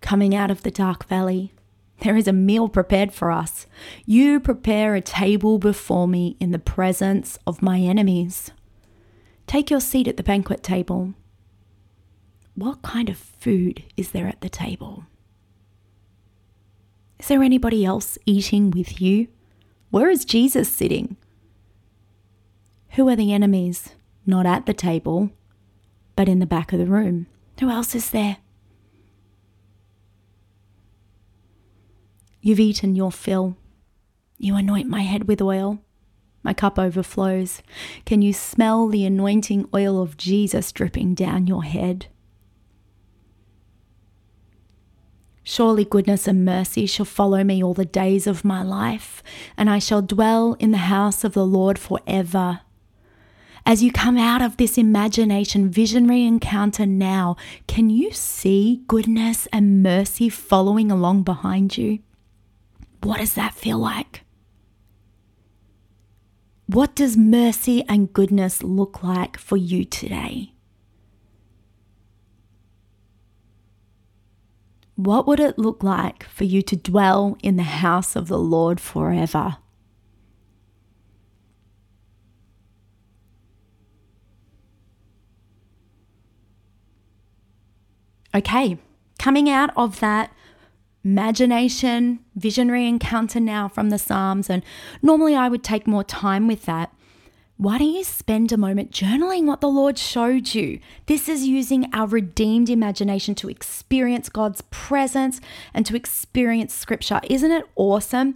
Coming 0.00 0.34
out 0.34 0.50
of 0.50 0.64
the 0.64 0.72
dark 0.72 1.06
valley, 1.06 1.52
there 2.02 2.16
is 2.16 2.26
a 2.26 2.32
meal 2.32 2.68
prepared 2.68 3.12
for 3.12 3.30
us. 3.30 3.66
You 4.04 4.40
prepare 4.40 4.94
a 4.94 5.00
table 5.00 5.58
before 5.58 6.08
me 6.08 6.36
in 6.40 6.50
the 6.50 6.58
presence 6.58 7.38
of 7.46 7.62
my 7.62 7.78
enemies. 7.78 8.50
Take 9.46 9.70
your 9.70 9.80
seat 9.80 10.08
at 10.08 10.16
the 10.16 10.22
banquet 10.22 10.64
table. 10.64 11.14
What 12.54 12.82
kind 12.82 13.08
of 13.08 13.16
food 13.16 13.84
is 13.96 14.10
there 14.10 14.26
at 14.26 14.40
the 14.40 14.48
table? 14.48 15.04
Is 17.20 17.28
there 17.28 17.42
anybody 17.42 17.84
else 17.84 18.18
eating 18.26 18.72
with 18.72 19.00
you? 19.00 19.28
Where 19.90 20.10
is 20.10 20.24
Jesus 20.24 20.68
sitting? 20.68 21.16
Who 22.90 23.08
are 23.08 23.16
the 23.16 23.32
enemies? 23.32 23.90
Not 24.26 24.44
at 24.44 24.66
the 24.66 24.74
table, 24.74 25.30
but 26.16 26.28
in 26.28 26.40
the 26.40 26.46
back 26.46 26.72
of 26.72 26.80
the 26.80 26.86
room. 26.86 27.26
Who 27.60 27.70
else 27.70 27.94
is 27.94 28.10
there? 28.10 28.38
You've 32.44 32.60
eaten 32.60 32.96
your 32.96 33.12
fill. 33.12 33.56
You 34.36 34.56
anoint 34.56 34.88
my 34.88 35.02
head 35.02 35.28
with 35.28 35.40
oil. 35.40 35.78
My 36.42 36.52
cup 36.52 36.76
overflows. 36.76 37.62
Can 38.04 38.20
you 38.20 38.32
smell 38.32 38.88
the 38.88 39.06
anointing 39.06 39.68
oil 39.72 40.02
of 40.02 40.16
Jesus 40.16 40.72
dripping 40.72 41.14
down 41.14 41.46
your 41.46 41.62
head? 41.62 42.06
Surely 45.44 45.84
goodness 45.84 46.26
and 46.26 46.44
mercy 46.44 46.84
shall 46.86 47.06
follow 47.06 47.44
me 47.44 47.62
all 47.62 47.74
the 47.74 47.84
days 47.84 48.26
of 48.26 48.44
my 48.44 48.62
life, 48.62 49.22
and 49.56 49.70
I 49.70 49.78
shall 49.78 50.02
dwell 50.02 50.54
in 50.54 50.72
the 50.72 50.78
house 50.78 51.22
of 51.22 51.34
the 51.34 51.46
Lord 51.46 51.78
forever. 51.78 52.60
As 53.64 53.84
you 53.84 53.92
come 53.92 54.18
out 54.18 54.42
of 54.42 54.56
this 54.56 54.76
imagination 54.76 55.70
visionary 55.70 56.24
encounter 56.24 56.86
now, 56.86 57.36
can 57.68 57.88
you 57.88 58.10
see 58.10 58.82
goodness 58.88 59.46
and 59.52 59.80
mercy 59.80 60.28
following 60.28 60.90
along 60.90 61.22
behind 61.22 61.78
you? 61.78 62.00
What 63.02 63.18
does 63.18 63.34
that 63.34 63.54
feel 63.54 63.78
like? 63.78 64.22
What 66.66 66.94
does 66.94 67.16
mercy 67.16 67.84
and 67.88 68.12
goodness 68.12 68.62
look 68.62 69.02
like 69.02 69.36
for 69.36 69.56
you 69.56 69.84
today? 69.84 70.52
What 74.94 75.26
would 75.26 75.40
it 75.40 75.58
look 75.58 75.82
like 75.82 76.22
for 76.24 76.44
you 76.44 76.62
to 76.62 76.76
dwell 76.76 77.36
in 77.42 77.56
the 77.56 77.64
house 77.64 78.14
of 78.14 78.28
the 78.28 78.38
Lord 78.38 78.78
forever? 78.78 79.56
Okay, 88.34 88.78
coming 89.18 89.50
out 89.50 89.70
of 89.76 90.00
that 90.00 90.32
imagination, 91.04 92.20
visionary 92.34 92.86
encounter 92.86 93.40
now 93.40 93.68
from 93.68 93.90
the 93.90 93.98
Psalms, 93.98 94.48
and 94.48 94.62
normally 95.02 95.34
I 95.34 95.48
would 95.48 95.64
take 95.64 95.86
more 95.86 96.04
time 96.04 96.46
with 96.46 96.64
that. 96.64 96.92
Why 97.56 97.78
don't 97.78 97.92
you 97.92 98.02
spend 98.02 98.50
a 98.50 98.56
moment 98.56 98.90
journaling 98.90 99.44
what 99.44 99.60
the 99.60 99.68
Lord 99.68 99.96
showed 99.96 100.52
you? 100.54 100.80
This 101.06 101.28
is 101.28 101.46
using 101.46 101.88
our 101.92 102.06
redeemed 102.06 102.68
imagination 102.68 103.34
to 103.36 103.48
experience 103.48 104.28
God's 104.28 104.62
presence 104.70 105.40
and 105.72 105.86
to 105.86 105.94
experience 105.94 106.74
Scripture. 106.74 107.20
Isn't 107.28 107.52
it 107.52 107.64
awesome? 107.76 108.34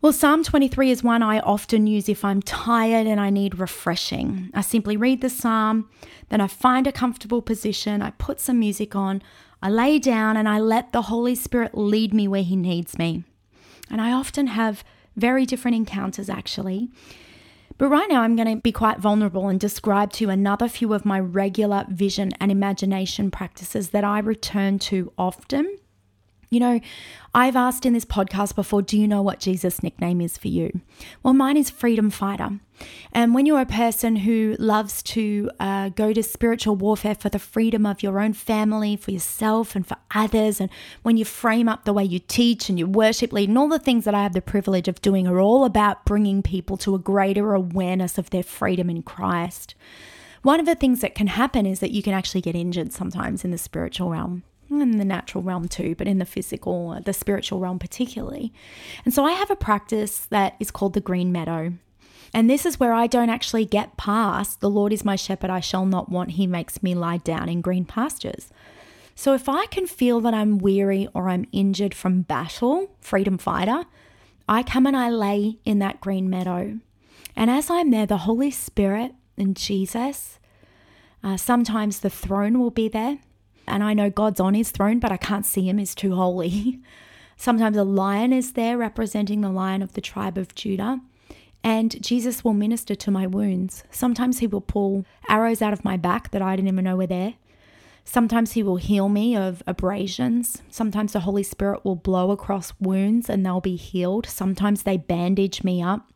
Well, 0.00 0.12
Psalm 0.12 0.44
23 0.44 0.92
is 0.92 1.02
one 1.02 1.22
I 1.22 1.40
often 1.40 1.88
use 1.88 2.08
if 2.08 2.24
I'm 2.24 2.40
tired 2.40 3.08
and 3.08 3.20
I 3.20 3.30
need 3.30 3.58
refreshing. 3.58 4.48
I 4.54 4.60
simply 4.60 4.96
read 4.96 5.20
the 5.20 5.28
psalm, 5.28 5.90
then 6.28 6.40
I 6.40 6.46
find 6.46 6.86
a 6.86 6.92
comfortable 6.92 7.42
position, 7.42 8.00
I 8.00 8.12
put 8.12 8.38
some 8.38 8.60
music 8.60 8.94
on, 8.94 9.20
I 9.62 9.70
lay 9.70 9.98
down 9.98 10.36
and 10.36 10.48
I 10.48 10.58
let 10.58 10.92
the 10.92 11.02
Holy 11.02 11.34
Spirit 11.34 11.76
lead 11.76 12.14
me 12.14 12.28
where 12.28 12.42
He 12.42 12.56
needs 12.56 12.98
me. 12.98 13.24
And 13.90 14.00
I 14.00 14.12
often 14.12 14.48
have 14.48 14.84
very 15.16 15.46
different 15.46 15.76
encounters 15.76 16.28
actually. 16.28 16.90
But 17.76 17.88
right 17.88 18.08
now, 18.08 18.22
I'm 18.22 18.34
going 18.34 18.56
to 18.56 18.60
be 18.60 18.72
quite 18.72 18.98
vulnerable 18.98 19.46
and 19.46 19.60
describe 19.60 20.12
to 20.14 20.24
you 20.24 20.30
another 20.30 20.68
few 20.68 20.92
of 20.94 21.04
my 21.04 21.20
regular 21.20 21.86
vision 21.88 22.32
and 22.40 22.50
imagination 22.50 23.30
practices 23.30 23.90
that 23.90 24.02
I 24.02 24.18
return 24.18 24.80
to 24.80 25.12
often 25.16 25.78
you 26.50 26.60
know, 26.60 26.80
I've 27.34 27.56
asked 27.56 27.84
in 27.84 27.92
this 27.92 28.04
podcast 28.06 28.54
before, 28.54 28.80
do 28.80 28.98
you 28.98 29.06
know 29.06 29.22
what 29.22 29.38
Jesus' 29.38 29.82
nickname 29.82 30.20
is 30.20 30.38
for 30.38 30.48
you? 30.48 30.80
Well, 31.22 31.34
mine 31.34 31.56
is 31.56 31.68
Freedom 31.68 32.08
Fighter. 32.10 32.58
And 33.12 33.34
when 33.34 33.44
you're 33.44 33.60
a 33.60 33.66
person 33.66 34.16
who 34.16 34.56
loves 34.58 35.02
to 35.02 35.50
uh, 35.60 35.90
go 35.90 36.12
to 36.12 36.22
spiritual 36.22 36.76
warfare 36.76 37.14
for 37.14 37.28
the 37.28 37.38
freedom 37.38 37.84
of 37.84 38.02
your 38.02 38.20
own 38.20 38.32
family, 38.32 38.96
for 38.96 39.10
yourself, 39.10 39.76
and 39.76 39.86
for 39.86 39.96
others, 40.14 40.60
and 40.60 40.70
when 41.02 41.16
you 41.16 41.24
frame 41.24 41.68
up 41.68 41.84
the 41.84 41.92
way 41.92 42.04
you 42.04 42.18
teach 42.18 42.68
and 42.68 42.78
you 42.78 42.86
worship 42.86 43.32
lead, 43.32 43.48
and 43.48 43.58
all 43.58 43.68
the 43.68 43.78
things 43.78 44.04
that 44.04 44.14
I 44.14 44.22
have 44.22 44.32
the 44.32 44.40
privilege 44.40 44.88
of 44.88 45.02
doing 45.02 45.26
are 45.26 45.40
all 45.40 45.64
about 45.64 46.06
bringing 46.06 46.42
people 46.42 46.76
to 46.78 46.94
a 46.94 47.00
greater 47.00 47.52
awareness 47.52 48.16
of 48.16 48.30
their 48.30 48.42
freedom 48.42 48.88
in 48.88 49.02
Christ. 49.02 49.74
One 50.42 50.60
of 50.60 50.66
the 50.66 50.76
things 50.76 51.00
that 51.00 51.16
can 51.16 51.26
happen 51.26 51.66
is 51.66 51.80
that 51.80 51.90
you 51.90 52.02
can 52.02 52.14
actually 52.14 52.40
get 52.40 52.54
injured 52.54 52.92
sometimes 52.92 53.44
in 53.44 53.50
the 53.50 53.58
spiritual 53.58 54.08
realm 54.08 54.44
in 54.70 54.98
the 54.98 55.04
natural 55.04 55.42
realm 55.42 55.68
too, 55.68 55.94
but 55.94 56.06
in 56.06 56.18
the 56.18 56.24
physical, 56.24 57.00
the 57.04 57.12
spiritual 57.12 57.60
realm 57.60 57.78
particularly. 57.78 58.52
And 59.04 59.12
so 59.14 59.24
I 59.24 59.32
have 59.32 59.50
a 59.50 59.56
practice 59.56 60.26
that 60.26 60.56
is 60.60 60.70
called 60.70 60.94
the 60.94 61.00
green 61.00 61.32
meadow. 61.32 61.72
And 62.34 62.48
this 62.48 62.66
is 62.66 62.78
where 62.78 62.92
I 62.92 63.06
don't 63.06 63.30
actually 63.30 63.64
get 63.64 63.96
past 63.96 64.60
the 64.60 64.70
Lord 64.70 64.92
is 64.92 65.04
my 65.04 65.16
shepherd, 65.16 65.50
I 65.50 65.60
shall 65.60 65.86
not 65.86 66.10
want. 66.10 66.32
He 66.32 66.46
makes 66.46 66.82
me 66.82 66.94
lie 66.94 67.16
down 67.18 67.48
in 67.48 67.60
green 67.60 67.84
pastures. 67.84 68.50
So 69.14 69.34
if 69.34 69.48
I 69.48 69.66
can 69.66 69.86
feel 69.86 70.20
that 70.20 70.34
I'm 70.34 70.58
weary 70.58 71.08
or 71.14 71.28
I'm 71.28 71.46
injured 71.50 71.94
from 71.94 72.22
battle, 72.22 72.90
freedom 73.00 73.38
fighter, 73.38 73.84
I 74.48 74.62
come 74.62 74.86
and 74.86 74.96
I 74.96 75.10
lay 75.10 75.58
in 75.64 75.78
that 75.80 76.00
green 76.00 76.30
meadow. 76.30 76.78
And 77.34 77.50
as 77.50 77.70
I'm 77.70 77.90
there, 77.90 78.06
the 78.06 78.18
Holy 78.18 78.50
Spirit 78.50 79.12
and 79.36 79.56
Jesus, 79.56 80.38
uh, 81.24 81.36
sometimes 81.36 82.00
the 82.00 82.10
throne 82.10 82.58
will 82.58 82.70
be 82.70 82.88
there 82.88 83.18
and 83.68 83.82
I 83.82 83.94
know 83.94 84.10
God's 84.10 84.40
on 84.40 84.54
his 84.54 84.70
throne, 84.70 84.98
but 84.98 85.12
I 85.12 85.16
can't 85.16 85.46
see 85.46 85.68
him, 85.68 85.78
he's 85.78 85.94
too 85.94 86.14
holy. 86.14 86.80
Sometimes 87.36 87.76
a 87.76 87.84
lion 87.84 88.32
is 88.32 88.54
there 88.54 88.76
representing 88.76 89.40
the 89.40 89.50
lion 89.50 89.80
of 89.80 89.92
the 89.92 90.00
tribe 90.00 90.36
of 90.36 90.54
Judah. 90.54 91.00
And 91.62 92.02
Jesus 92.02 92.44
will 92.44 92.52
minister 92.52 92.94
to 92.94 93.10
my 93.10 93.26
wounds. 93.26 93.84
Sometimes 93.90 94.38
he 94.38 94.46
will 94.46 94.60
pull 94.60 95.04
arrows 95.28 95.62
out 95.62 95.72
of 95.72 95.84
my 95.84 95.96
back 95.96 96.30
that 96.30 96.42
I 96.42 96.56
didn't 96.56 96.68
even 96.68 96.84
know 96.84 96.96
were 96.96 97.06
there. 97.06 97.34
Sometimes 98.04 98.52
he 98.52 98.62
will 98.62 98.76
heal 98.76 99.08
me 99.08 99.36
of 99.36 99.62
abrasions. 99.66 100.62
Sometimes 100.70 101.12
the 101.12 101.20
Holy 101.20 101.42
Spirit 101.42 101.84
will 101.84 101.94
blow 101.94 102.30
across 102.30 102.72
wounds 102.80 103.28
and 103.28 103.44
they'll 103.44 103.60
be 103.60 103.76
healed. 103.76 104.26
Sometimes 104.26 104.82
they 104.82 104.96
bandage 104.96 105.62
me 105.62 105.82
up. 105.82 106.10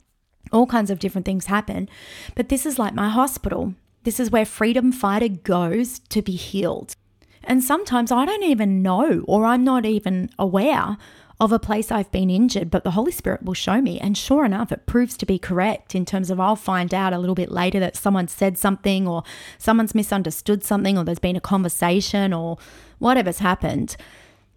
All 0.53 0.67
kinds 0.67 0.91
of 0.91 0.99
different 0.99 1.27
things 1.27 1.47
happen. 1.47 1.89
But 2.35 2.49
this 2.49 2.65
is 2.65 2.79
like 2.79 2.95
my 2.95 3.11
hospital. 3.11 3.75
This 4.05 4.19
is 4.19 4.31
where 4.31 4.47
freedom 4.47 4.91
fighter 4.91 5.29
goes 5.29 5.99
to 6.09 6.23
be 6.23 6.33
healed. 6.33 6.97
And 7.45 7.63
sometimes 7.63 8.13
I 8.13 8.25
don't 8.25 8.45
even 8.45 8.83
know 8.83 9.25
or 9.27 9.45
I'm 9.45 9.65
not 9.65 9.85
even 9.85 10.31
aware 10.39 10.97
of 11.41 11.51
a 11.51 11.59
place 11.59 11.91
I've 11.91 12.11
been 12.13 12.31
injured, 12.31 12.71
but 12.71 12.85
the 12.85 12.93
Holy 12.93 13.11
Spirit 13.11 13.43
will 13.43 13.55
show 13.55 13.81
me. 13.81 13.99
And 13.99 14.17
sure 14.17 14.45
enough, 14.45 14.71
it 14.71 14.87
proves 14.87 15.17
to 15.17 15.27
be 15.27 15.41
correct 15.41 15.95
in 15.95 16.05
terms 16.05 16.31
of 16.31 16.39
I'll 16.39 16.55
find 16.55 16.95
out 16.95 17.13
a 17.13 17.19
little 17.19 17.35
bit 17.35 17.51
later 17.51 17.81
that 17.81 17.97
someone 17.97 18.29
said 18.29 18.57
something 18.57 19.09
or 19.09 19.25
someone's 19.59 19.95
misunderstood 19.95 20.63
something 20.63 20.97
or 20.97 21.05
there's 21.05 21.19
been 21.19 21.35
a 21.35 21.41
conversation 21.41 22.33
or 22.33 22.59
whatever's 23.01 23.41
happened. 23.41 23.97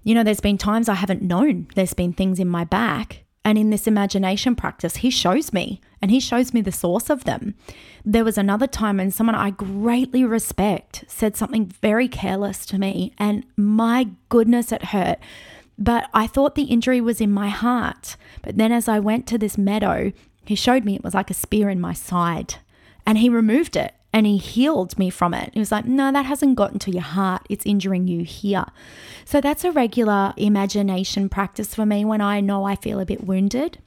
You 0.04 0.13
know, 0.13 0.24
there's 0.24 0.39
been 0.39 0.60
times 0.60 0.88
I 0.88 0.94
haven't 0.94 1.24
known 1.24 1.68
there's 1.74 1.96
been 1.96 2.13
things 2.13 2.39
in 2.39 2.48
my 2.48 2.65
back. 2.65 3.25
And 3.46 3.58
in 3.58 3.70
this 3.70 3.88
imagination 3.88 4.56
practice, 4.56 4.98
he 4.98 5.10
shows 5.10 5.54
me 5.54 5.80
and 6.02 6.12
he 6.12 6.20
shows 6.20 6.54
me 6.54 6.60
the 6.62 6.72
source 6.72 7.10
of 7.10 7.24
them. 7.24 7.56
There 8.04 8.25
was 8.25 8.38
another 8.38 8.68
time 8.68 8.98
when 8.98 9.12
someone 9.12 9.36
I 9.36 9.52
greatly 9.52 10.25
respect 10.25 11.06
said 11.08 11.38
something 11.38 11.68
very 11.68 12.10
careless 12.10 12.66
to 12.66 12.78
me, 12.78 13.14
and 13.18 13.46
my 13.56 14.10
goodness, 14.30 14.72
it 14.72 14.86
hurt 14.86 15.20
but 15.78 16.10
I 16.14 16.28
thought 16.28 16.56
the 16.56 16.64
injury 16.64 17.02
was 17.02 17.22
in 17.22 17.32
my 17.32 17.50
heart. 17.50 18.16
But 18.42 18.58
then 18.58 18.72
as 18.72 18.88
I 18.88 19.00
went 19.00 19.28
to 19.28 19.38
this 19.38 19.58
meadow, 19.58 20.12
he 20.46 20.56
showed 20.56 20.86
me 20.86 20.96
it 20.96 21.04
was 21.04 21.14
like 21.14 21.30
a 21.30 21.36
spear 21.36 21.70
in 21.70 21.82
my 21.82 21.94
side. 21.94 22.56
And 23.06 23.18
he 23.18 23.30
removed 23.30 23.75
it 23.75 23.94
and 24.15 24.25
he 24.25 24.38
healed 24.38 24.98
me 24.98 25.10
from 25.10 25.34
it. 25.34 25.51
He 25.53 25.60
was 25.60 25.74
like, 25.74 25.84
No, 25.84 26.10
that 26.10 26.25
hasn't 26.25 26.55
gotten 26.55 26.79
to 26.79 26.91
your 26.91 27.01
heart. 27.01 27.45
It's 27.50 27.65
injuring 27.65 28.07
you 28.07 28.24
here. 28.24 28.65
So 29.25 29.41
that's 29.41 29.65
a 29.65 29.74
regular 29.74 30.34
imagination 30.38 31.27
practice 31.27 31.75
for 31.75 31.86
me 31.86 32.05
when 32.05 32.22
I 32.22 32.39
know 32.39 32.63
I 32.63 32.77
feel 32.77 33.01
a 33.01 33.05
bit 33.05 33.25
wounded. 33.25 33.79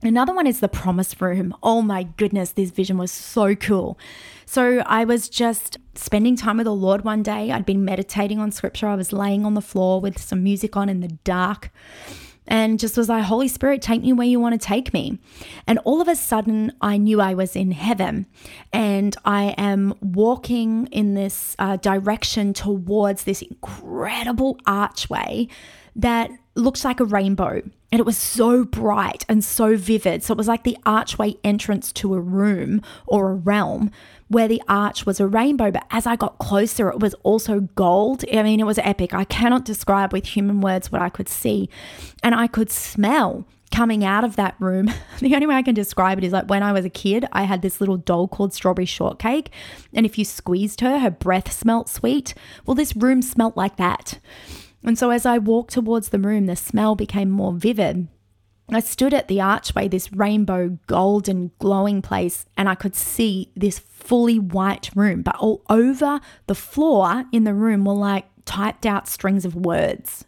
Another 0.00 0.32
one 0.32 0.46
is 0.46 0.60
the 0.60 0.68
promise 0.68 1.20
room. 1.20 1.52
Oh 1.64 1.82
my 1.82 2.04
goodness, 2.04 2.52
this 2.52 2.70
vision 2.70 2.96
was 2.96 3.10
so 3.10 3.56
cool. 3.56 3.98
So 4.46 4.84
I 4.86 5.04
was 5.04 5.28
just 5.28 5.78
spending 5.96 6.36
time 6.36 6.58
with 6.58 6.66
the 6.66 6.74
Lord 6.74 7.02
one 7.02 7.24
day. 7.24 7.50
I'd 7.50 7.66
been 7.66 7.84
meditating 7.84 8.38
on 8.38 8.52
scripture. 8.52 8.86
I 8.86 8.94
was 8.94 9.12
laying 9.12 9.44
on 9.44 9.54
the 9.54 9.60
floor 9.60 10.00
with 10.00 10.20
some 10.20 10.44
music 10.44 10.76
on 10.76 10.88
in 10.88 11.00
the 11.00 11.18
dark 11.24 11.70
and 12.46 12.78
just 12.78 12.96
was 12.96 13.08
like, 13.08 13.24
Holy 13.24 13.48
Spirit, 13.48 13.82
take 13.82 14.02
me 14.02 14.12
where 14.12 14.26
you 14.26 14.40
want 14.40 14.60
to 14.60 14.66
take 14.66 14.92
me. 14.92 15.18
And 15.66 15.78
all 15.84 16.00
of 16.00 16.08
a 16.08 16.16
sudden, 16.16 16.72
I 16.80 16.96
knew 16.96 17.20
I 17.20 17.34
was 17.34 17.54
in 17.54 17.70
heaven 17.70 18.26
and 18.72 19.16
I 19.24 19.54
am 19.56 19.94
walking 20.00 20.86
in 20.88 21.14
this 21.14 21.54
uh, 21.58 21.76
direction 21.76 22.52
towards 22.52 23.24
this 23.24 23.42
incredible 23.42 24.58
archway 24.66 25.48
that 25.94 26.30
looks 26.54 26.84
like 26.84 27.00
a 27.00 27.04
rainbow. 27.04 27.62
And 27.90 28.00
it 28.00 28.06
was 28.06 28.16
so 28.16 28.64
bright 28.64 29.24
and 29.28 29.44
so 29.44 29.76
vivid. 29.76 30.22
So 30.22 30.32
it 30.32 30.38
was 30.38 30.48
like 30.48 30.64
the 30.64 30.78
archway 30.86 31.36
entrance 31.44 31.92
to 31.94 32.14
a 32.14 32.20
room 32.20 32.82
or 33.06 33.30
a 33.30 33.34
realm 33.34 33.90
where 34.28 34.48
the 34.48 34.62
arch 34.66 35.04
was 35.04 35.20
a 35.20 35.26
rainbow. 35.26 35.70
But 35.70 35.86
as 35.90 36.06
I 36.06 36.16
got 36.16 36.38
closer, 36.38 36.88
it 36.88 37.00
was 37.00 37.14
also 37.22 37.60
gold. 37.74 38.24
I 38.32 38.42
mean, 38.42 38.60
it 38.60 38.66
was 38.66 38.78
epic. 38.78 39.12
I 39.12 39.24
cannot 39.24 39.64
describe 39.64 40.12
with 40.12 40.26
human 40.26 40.60
words 40.60 40.90
what 40.90 41.02
I 41.02 41.10
could 41.10 41.28
see. 41.28 41.68
And 42.22 42.34
I 42.34 42.46
could 42.46 42.70
smell 42.70 43.46
coming 43.70 44.04
out 44.04 44.24
of 44.24 44.36
that 44.36 44.54
room. 44.58 44.92
The 45.20 45.34
only 45.36 45.46
way 45.46 45.54
I 45.54 45.62
can 45.62 45.74
describe 45.74 46.18
it 46.18 46.24
is 46.24 46.32
like 46.32 46.50
when 46.50 46.64
I 46.64 46.72
was 46.72 46.84
a 46.84 46.90
kid, 46.90 47.26
I 47.30 47.44
had 47.44 47.62
this 47.62 47.80
little 47.80 47.96
doll 47.96 48.26
called 48.26 48.52
Strawberry 48.52 48.86
Shortcake. 48.86 49.50
And 49.94 50.04
if 50.04 50.18
you 50.18 50.24
squeezed 50.24 50.80
her, 50.80 50.98
her 50.98 51.12
breath 51.12 51.52
smelt 51.52 51.88
sweet. 51.88 52.34
Well, 52.66 52.74
this 52.74 52.96
room 52.96 53.22
smelt 53.22 53.56
like 53.56 53.76
that. 53.76 54.18
And 54.84 54.98
so 54.98 55.10
as 55.10 55.24
I 55.24 55.38
walked 55.38 55.72
towards 55.72 56.08
the 56.08 56.18
room, 56.18 56.46
the 56.46 56.56
smell 56.56 56.94
became 56.94 57.30
more 57.30 57.52
vivid. 57.52 58.08
I 58.70 58.80
stood 58.80 59.12
at 59.12 59.28
the 59.28 59.40
archway, 59.40 59.88
this 59.88 60.12
rainbow, 60.12 60.78
golden, 60.86 61.50
glowing 61.58 62.00
place, 62.00 62.46
and 62.56 62.68
I 62.68 62.74
could 62.74 62.94
see 62.94 63.50
this 63.54 63.78
fully 63.78 64.38
white 64.38 64.90
room. 64.94 65.22
But 65.22 65.36
all 65.36 65.62
over 65.68 66.20
the 66.46 66.54
floor 66.54 67.24
in 67.32 67.44
the 67.44 67.54
room 67.54 67.84
were 67.84 67.92
like 67.92 68.26
typed 68.44 68.86
out 68.86 69.08
strings 69.08 69.44
of 69.44 69.54
words. 69.54 70.24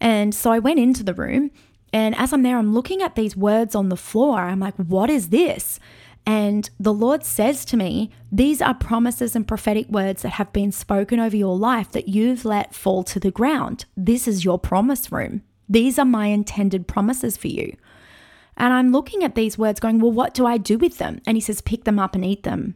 And 0.00 0.34
so 0.34 0.50
I 0.50 0.60
went 0.60 0.78
into 0.78 1.02
the 1.02 1.14
room, 1.14 1.50
and 1.92 2.14
as 2.16 2.32
I'm 2.32 2.42
there, 2.42 2.58
I'm 2.58 2.72
looking 2.72 3.02
at 3.02 3.16
these 3.16 3.36
words 3.36 3.74
on 3.74 3.88
the 3.88 3.96
floor. 3.96 4.40
I'm 4.40 4.60
like, 4.60 4.76
what 4.76 5.10
is 5.10 5.28
this? 5.28 5.80
And 6.26 6.68
the 6.78 6.92
Lord 6.92 7.24
says 7.24 7.64
to 7.66 7.76
me, 7.76 8.10
These 8.30 8.60
are 8.60 8.74
promises 8.74 9.34
and 9.34 9.48
prophetic 9.48 9.88
words 9.88 10.22
that 10.22 10.30
have 10.30 10.52
been 10.52 10.72
spoken 10.72 11.18
over 11.18 11.36
your 11.36 11.56
life 11.56 11.90
that 11.92 12.08
you've 12.08 12.44
let 12.44 12.74
fall 12.74 13.02
to 13.04 13.18
the 13.18 13.30
ground. 13.30 13.86
This 13.96 14.28
is 14.28 14.44
your 14.44 14.58
promise 14.58 15.10
room. 15.10 15.42
These 15.68 15.98
are 15.98 16.04
my 16.04 16.26
intended 16.26 16.86
promises 16.86 17.36
for 17.36 17.48
you. 17.48 17.76
And 18.56 18.72
I'm 18.72 18.90
looking 18.90 19.22
at 19.22 19.34
these 19.36 19.56
words 19.56 19.80
going, 19.80 20.00
Well, 20.00 20.12
what 20.12 20.34
do 20.34 20.46
I 20.46 20.58
do 20.58 20.78
with 20.78 20.98
them? 20.98 21.20
And 21.26 21.36
he 21.36 21.40
says, 21.40 21.60
Pick 21.60 21.84
them 21.84 21.98
up 21.98 22.14
and 22.14 22.24
eat 22.24 22.42
them. 22.42 22.74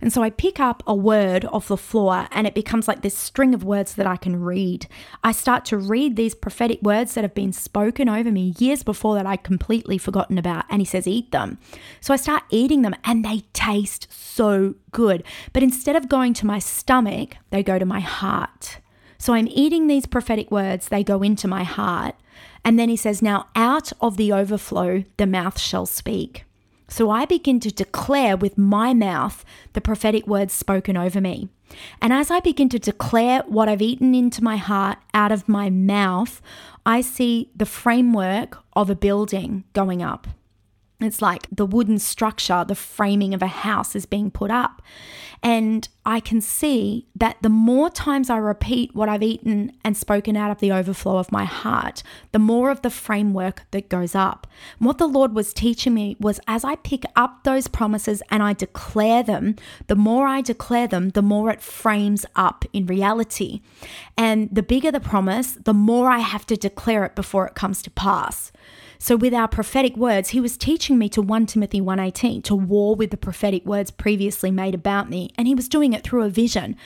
And 0.00 0.12
so 0.12 0.22
I 0.22 0.30
pick 0.30 0.60
up 0.60 0.82
a 0.86 0.94
word 0.94 1.44
off 1.46 1.68
the 1.68 1.76
floor 1.76 2.28
and 2.30 2.46
it 2.46 2.54
becomes 2.54 2.86
like 2.86 3.02
this 3.02 3.16
string 3.16 3.54
of 3.54 3.64
words 3.64 3.94
that 3.94 4.06
I 4.06 4.16
can 4.16 4.42
read. 4.42 4.86
I 5.24 5.32
start 5.32 5.64
to 5.66 5.78
read 5.78 6.16
these 6.16 6.34
prophetic 6.34 6.82
words 6.82 7.14
that 7.14 7.24
have 7.24 7.34
been 7.34 7.52
spoken 7.52 8.08
over 8.08 8.30
me 8.30 8.54
years 8.58 8.82
before 8.82 9.14
that 9.14 9.26
I'd 9.26 9.42
completely 9.42 9.98
forgotten 9.98 10.38
about. 10.38 10.64
And 10.68 10.80
he 10.80 10.86
says, 10.86 11.06
eat 11.06 11.32
them. 11.32 11.58
So 12.00 12.12
I 12.12 12.16
start 12.16 12.42
eating 12.50 12.82
them 12.82 12.94
and 13.04 13.24
they 13.24 13.44
taste 13.52 14.06
so 14.10 14.74
good. 14.92 15.22
But 15.52 15.62
instead 15.62 15.96
of 15.96 16.08
going 16.08 16.34
to 16.34 16.46
my 16.46 16.58
stomach, 16.58 17.36
they 17.50 17.62
go 17.62 17.78
to 17.78 17.86
my 17.86 18.00
heart. 18.00 18.78
So 19.18 19.32
I'm 19.32 19.48
eating 19.48 19.86
these 19.86 20.06
prophetic 20.06 20.50
words, 20.50 20.88
they 20.88 21.02
go 21.02 21.22
into 21.22 21.48
my 21.48 21.64
heart. 21.64 22.16
And 22.64 22.78
then 22.78 22.88
he 22.88 22.96
says, 22.96 23.22
Now 23.22 23.46
out 23.54 23.92
of 24.00 24.16
the 24.16 24.32
overflow, 24.32 25.04
the 25.16 25.26
mouth 25.26 25.58
shall 25.58 25.86
speak. 25.86 26.44
So 26.88 27.10
I 27.10 27.24
begin 27.24 27.60
to 27.60 27.70
declare 27.70 28.36
with 28.36 28.56
my 28.56 28.94
mouth 28.94 29.44
the 29.72 29.80
prophetic 29.80 30.26
words 30.26 30.52
spoken 30.52 30.96
over 30.96 31.20
me. 31.20 31.48
And 32.00 32.12
as 32.12 32.30
I 32.30 32.40
begin 32.40 32.68
to 32.70 32.78
declare 32.78 33.42
what 33.46 33.68
I've 33.68 33.82
eaten 33.82 34.14
into 34.14 34.42
my 34.42 34.56
heart 34.56 34.98
out 35.12 35.32
of 35.32 35.48
my 35.48 35.68
mouth, 35.68 36.40
I 36.84 37.00
see 37.00 37.50
the 37.56 37.66
framework 37.66 38.58
of 38.74 38.88
a 38.88 38.94
building 38.94 39.64
going 39.72 40.02
up. 40.02 40.28
It's 40.98 41.20
like 41.20 41.46
the 41.52 41.66
wooden 41.66 41.98
structure, 41.98 42.64
the 42.66 42.74
framing 42.74 43.34
of 43.34 43.42
a 43.42 43.48
house 43.48 43.94
is 43.94 44.06
being 44.06 44.30
put 44.30 44.50
up. 44.50 44.80
And 45.42 45.86
I 46.06 46.20
can 46.20 46.40
see 46.40 47.06
that 47.14 47.36
the 47.42 47.50
more 47.50 47.90
times 47.90 48.30
I 48.30 48.38
repeat 48.38 48.94
what 48.94 49.08
I've 49.08 49.22
eaten 49.22 49.72
and 49.84 49.94
spoken 49.94 50.36
out 50.36 50.50
of 50.50 50.58
the 50.58 50.72
overflow 50.72 51.18
of 51.18 51.30
my 51.30 51.44
heart, 51.44 52.02
the 52.32 52.38
more 52.38 52.70
of 52.70 52.80
the 52.80 52.88
framework 52.88 53.62
that 53.72 53.90
goes 53.90 54.14
up. 54.14 54.46
And 54.78 54.86
what 54.86 54.96
the 54.96 55.06
Lord 55.06 55.34
was 55.34 55.52
teaching 55.52 55.92
me 55.92 56.16
was 56.18 56.40
as 56.46 56.64
I 56.64 56.76
pick 56.76 57.04
up 57.14 57.44
those 57.44 57.68
promises 57.68 58.22
and 58.30 58.42
I 58.42 58.54
declare 58.54 59.22
them, 59.22 59.56
the 59.88 59.96
more 59.96 60.26
I 60.26 60.40
declare 60.40 60.88
them, 60.88 61.10
the 61.10 61.22
more 61.22 61.50
it 61.50 61.60
frames 61.60 62.24
up 62.34 62.64
in 62.72 62.86
reality. 62.86 63.60
And 64.16 64.48
the 64.50 64.62
bigger 64.62 64.90
the 64.90 65.00
promise, 65.00 65.52
the 65.52 65.74
more 65.74 66.08
I 66.08 66.20
have 66.20 66.46
to 66.46 66.56
declare 66.56 67.04
it 67.04 67.14
before 67.14 67.46
it 67.46 67.54
comes 67.54 67.82
to 67.82 67.90
pass. 67.90 68.50
So 68.98 69.16
with 69.16 69.34
our 69.34 69.48
prophetic 69.48 69.96
words, 69.96 70.30
he 70.30 70.40
was 70.40 70.56
teaching 70.56 70.98
me 70.98 71.08
to 71.10 71.22
1 71.22 71.46
Timothy 71.46 71.80
1:18 71.80 72.42
to 72.42 72.54
war 72.54 72.94
with 72.96 73.10
the 73.10 73.16
prophetic 73.16 73.64
words 73.66 73.90
previously 73.90 74.50
made 74.50 74.74
about 74.74 75.10
me, 75.10 75.30
and 75.36 75.46
he 75.46 75.54
was 75.54 75.68
doing 75.68 75.92
it 75.92 76.02
through 76.02 76.22
a 76.22 76.30
vision. 76.30 76.76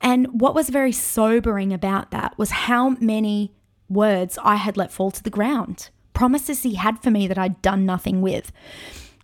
And 0.00 0.40
what 0.40 0.54
was 0.54 0.68
very 0.68 0.92
sobering 0.92 1.72
about 1.72 2.10
that 2.10 2.36
was 2.38 2.50
how 2.50 2.90
many 3.00 3.52
words 3.88 4.38
I 4.44 4.56
had 4.56 4.76
let 4.76 4.92
fall 4.92 5.10
to 5.10 5.22
the 5.22 5.30
ground. 5.30 5.90
Promises 6.12 6.62
he 6.62 6.74
had 6.74 7.02
for 7.02 7.10
me 7.10 7.26
that 7.26 7.38
I'd 7.38 7.62
done 7.62 7.86
nothing 7.86 8.20
with. 8.20 8.52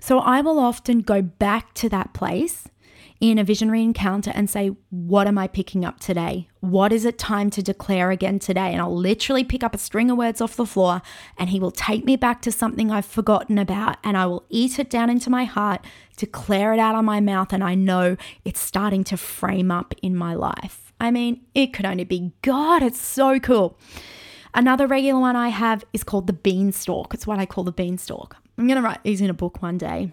So 0.01 0.19
I 0.19 0.41
will 0.41 0.59
often 0.59 1.01
go 1.01 1.23
back 1.23 1.75
to 1.75 1.89
that 1.91 2.13
place 2.13 2.69
in 3.21 3.39
a 3.39 3.45
visionary 3.45 3.83
encounter 3.83 4.33
and 4.35 4.51
say, 4.51 4.73
What 4.91 5.27
am 5.27 5.39
I 5.39 5.47
picking 5.47 5.85
up 5.85 6.01
today? 6.01 6.49
What 6.61 6.93
is 6.93 7.05
it 7.05 7.19
time 7.19 7.51
to 7.51 7.63
declare 7.63 8.11
again 8.11 8.39
today? 8.39 8.73
And 8.73 8.81
I'll 8.81 8.95
literally 8.95 9.45
pick 9.45 9.63
up 9.63 9.75
a 9.75 9.79
string 9.79 10.11
of 10.11 10.19
words 10.19 10.41
off 10.41 10.57
the 10.57 10.67
floor 10.67 11.03
and 11.39 11.51
he 11.51 11.61
will 11.61 11.71
take 11.71 12.05
me 12.05 12.17
back 12.17 12.43
to 12.43 12.53
something 12.53 12.91
I've 12.91 13.07
forgotten 13.07 13.59
about 13.59 13.99
and 14.05 14.17
I 14.17 14.27
will 14.27 14.45
eat 14.49 14.79
it 14.79 14.91
down 14.91 15.11
into 15.11 15.31
my 15.31 15.45
heart, 15.45 15.85
declare 16.17 16.73
it 16.73 16.79
out 16.79 16.95
of 16.95 17.05
my 17.05 17.21
mouth, 17.21 17.53
and 17.53 17.63
I 17.63 17.75
know 17.75 18.17
it's 18.45 18.61
starting 18.61 19.05
to 19.05 19.17
frame 19.17 19.71
up 19.71 19.95
in 20.03 20.17
my 20.17 20.35
life. 20.35 20.93
I 21.01 21.11
mean, 21.11 21.43
it 21.55 21.73
could 21.73 21.87
only 21.87 22.05
be 22.05 22.33
God. 22.43 22.83
It's 22.83 23.01
so 23.01 23.39
cool. 23.39 23.79
Another 24.55 24.87
regular 24.87 25.21
one 25.21 25.35
I 25.35 25.49
have 25.49 25.85
is 25.93 26.05
called 26.05 26.29
the 26.29 26.33
beanstalk. 26.33 27.13
It's 27.13 27.27
what 27.27 27.41
I 27.41 27.47
call 27.47 27.65
the 27.65 27.73
beanstalk. 27.73 28.37
I'm 28.57 28.69
going 28.69 28.77
to 28.77 28.83
write 28.83 29.03
these 29.03 29.21
in 29.21 29.29
a 29.29 29.35
book 29.35 29.61
one 29.61 29.79
day. 29.79 30.13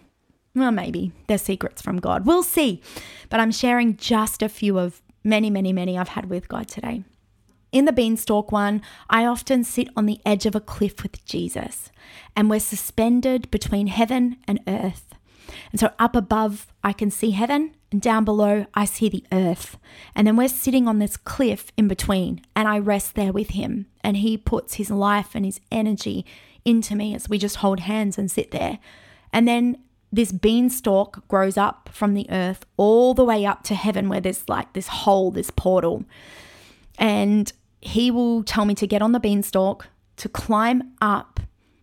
Well, 0.53 0.71
maybe 0.71 1.13
they're 1.27 1.37
secrets 1.37 1.81
from 1.81 1.99
God. 1.99 2.25
We'll 2.25 2.43
see. 2.43 2.81
But 3.29 3.39
I'm 3.39 3.51
sharing 3.51 3.97
just 3.97 4.41
a 4.41 4.49
few 4.49 4.77
of 4.77 5.01
many, 5.23 5.49
many, 5.49 5.71
many 5.71 5.97
I've 5.97 6.09
had 6.09 6.29
with 6.29 6.49
God 6.49 6.67
today. 6.67 7.03
In 7.71 7.85
the 7.85 7.93
beanstalk 7.93 8.51
one, 8.51 8.81
I 9.09 9.25
often 9.25 9.63
sit 9.63 9.87
on 9.95 10.05
the 10.05 10.19
edge 10.25 10.45
of 10.45 10.55
a 10.55 10.59
cliff 10.59 11.03
with 11.03 11.23
Jesus, 11.23 11.89
and 12.35 12.49
we're 12.49 12.59
suspended 12.59 13.49
between 13.49 13.87
heaven 13.87 14.37
and 14.45 14.59
earth. 14.67 15.15
And 15.71 15.79
so 15.79 15.91
up 15.97 16.15
above, 16.15 16.67
I 16.83 16.91
can 16.91 17.11
see 17.11 17.31
heaven, 17.31 17.75
and 17.89 18.01
down 18.01 18.25
below, 18.25 18.65
I 18.73 18.83
see 18.83 19.07
the 19.07 19.25
earth. 19.31 19.77
And 20.15 20.27
then 20.27 20.35
we're 20.35 20.49
sitting 20.49 20.85
on 20.87 20.99
this 20.99 21.15
cliff 21.15 21.71
in 21.77 21.87
between, 21.87 22.41
and 22.57 22.67
I 22.67 22.77
rest 22.77 23.15
there 23.15 23.31
with 23.31 23.51
him. 23.51 23.85
And 24.03 24.17
he 24.17 24.37
puts 24.37 24.73
his 24.73 24.91
life 24.91 25.29
and 25.33 25.45
his 25.45 25.61
energy 25.71 26.25
into 26.65 26.95
me 26.95 27.15
as 27.15 27.29
we 27.29 27.37
just 27.37 27.57
hold 27.57 27.81
hands 27.81 28.17
and 28.17 28.29
sit 28.29 28.51
there. 28.51 28.79
And 29.31 29.47
then 29.47 29.77
this 30.11 30.31
beanstalk 30.31 31.25
grows 31.27 31.57
up 31.57 31.89
from 31.91 32.13
the 32.13 32.29
earth 32.29 32.65
all 32.75 33.13
the 33.13 33.23
way 33.23 33.45
up 33.45 33.63
to 33.63 33.75
heaven, 33.75 34.09
where 34.09 34.19
there's 34.19 34.47
like 34.49 34.73
this 34.73 34.87
hole, 34.87 35.31
this 35.31 35.49
portal. 35.49 36.03
And 36.97 37.51
he 37.79 38.11
will 38.11 38.43
tell 38.43 38.65
me 38.65 38.75
to 38.75 38.87
get 38.87 39.01
on 39.01 39.13
the 39.13 39.19
beanstalk, 39.19 39.87
to 40.17 40.27
climb 40.27 40.93
up, 41.01 41.39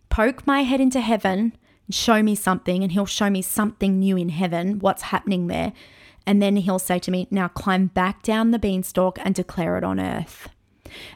poke 0.09 0.45
my 0.45 0.61
head 0.61 0.79
into 0.79 1.01
heaven, 1.01 1.57
and 1.87 1.95
show 1.95 2.21
me 2.21 2.35
something. 2.35 2.83
And 2.83 2.91
he'll 2.91 3.07
show 3.07 3.29
me 3.29 3.41
something 3.41 3.97
new 3.97 4.15
in 4.15 4.29
heaven, 4.29 4.79
what's 4.79 5.03
happening 5.03 5.47
there. 5.47 5.73
And 6.27 6.41
then 6.41 6.57
he'll 6.57 6.79
say 6.79 6.99
to 6.99 7.11
me, 7.11 7.27
Now 7.31 7.47
climb 7.47 7.87
back 7.87 8.21
down 8.21 8.51
the 8.51 8.59
beanstalk 8.59 9.17
and 9.23 9.33
declare 9.33 9.77
it 9.77 9.83
on 9.83 9.99
earth. 9.99 10.49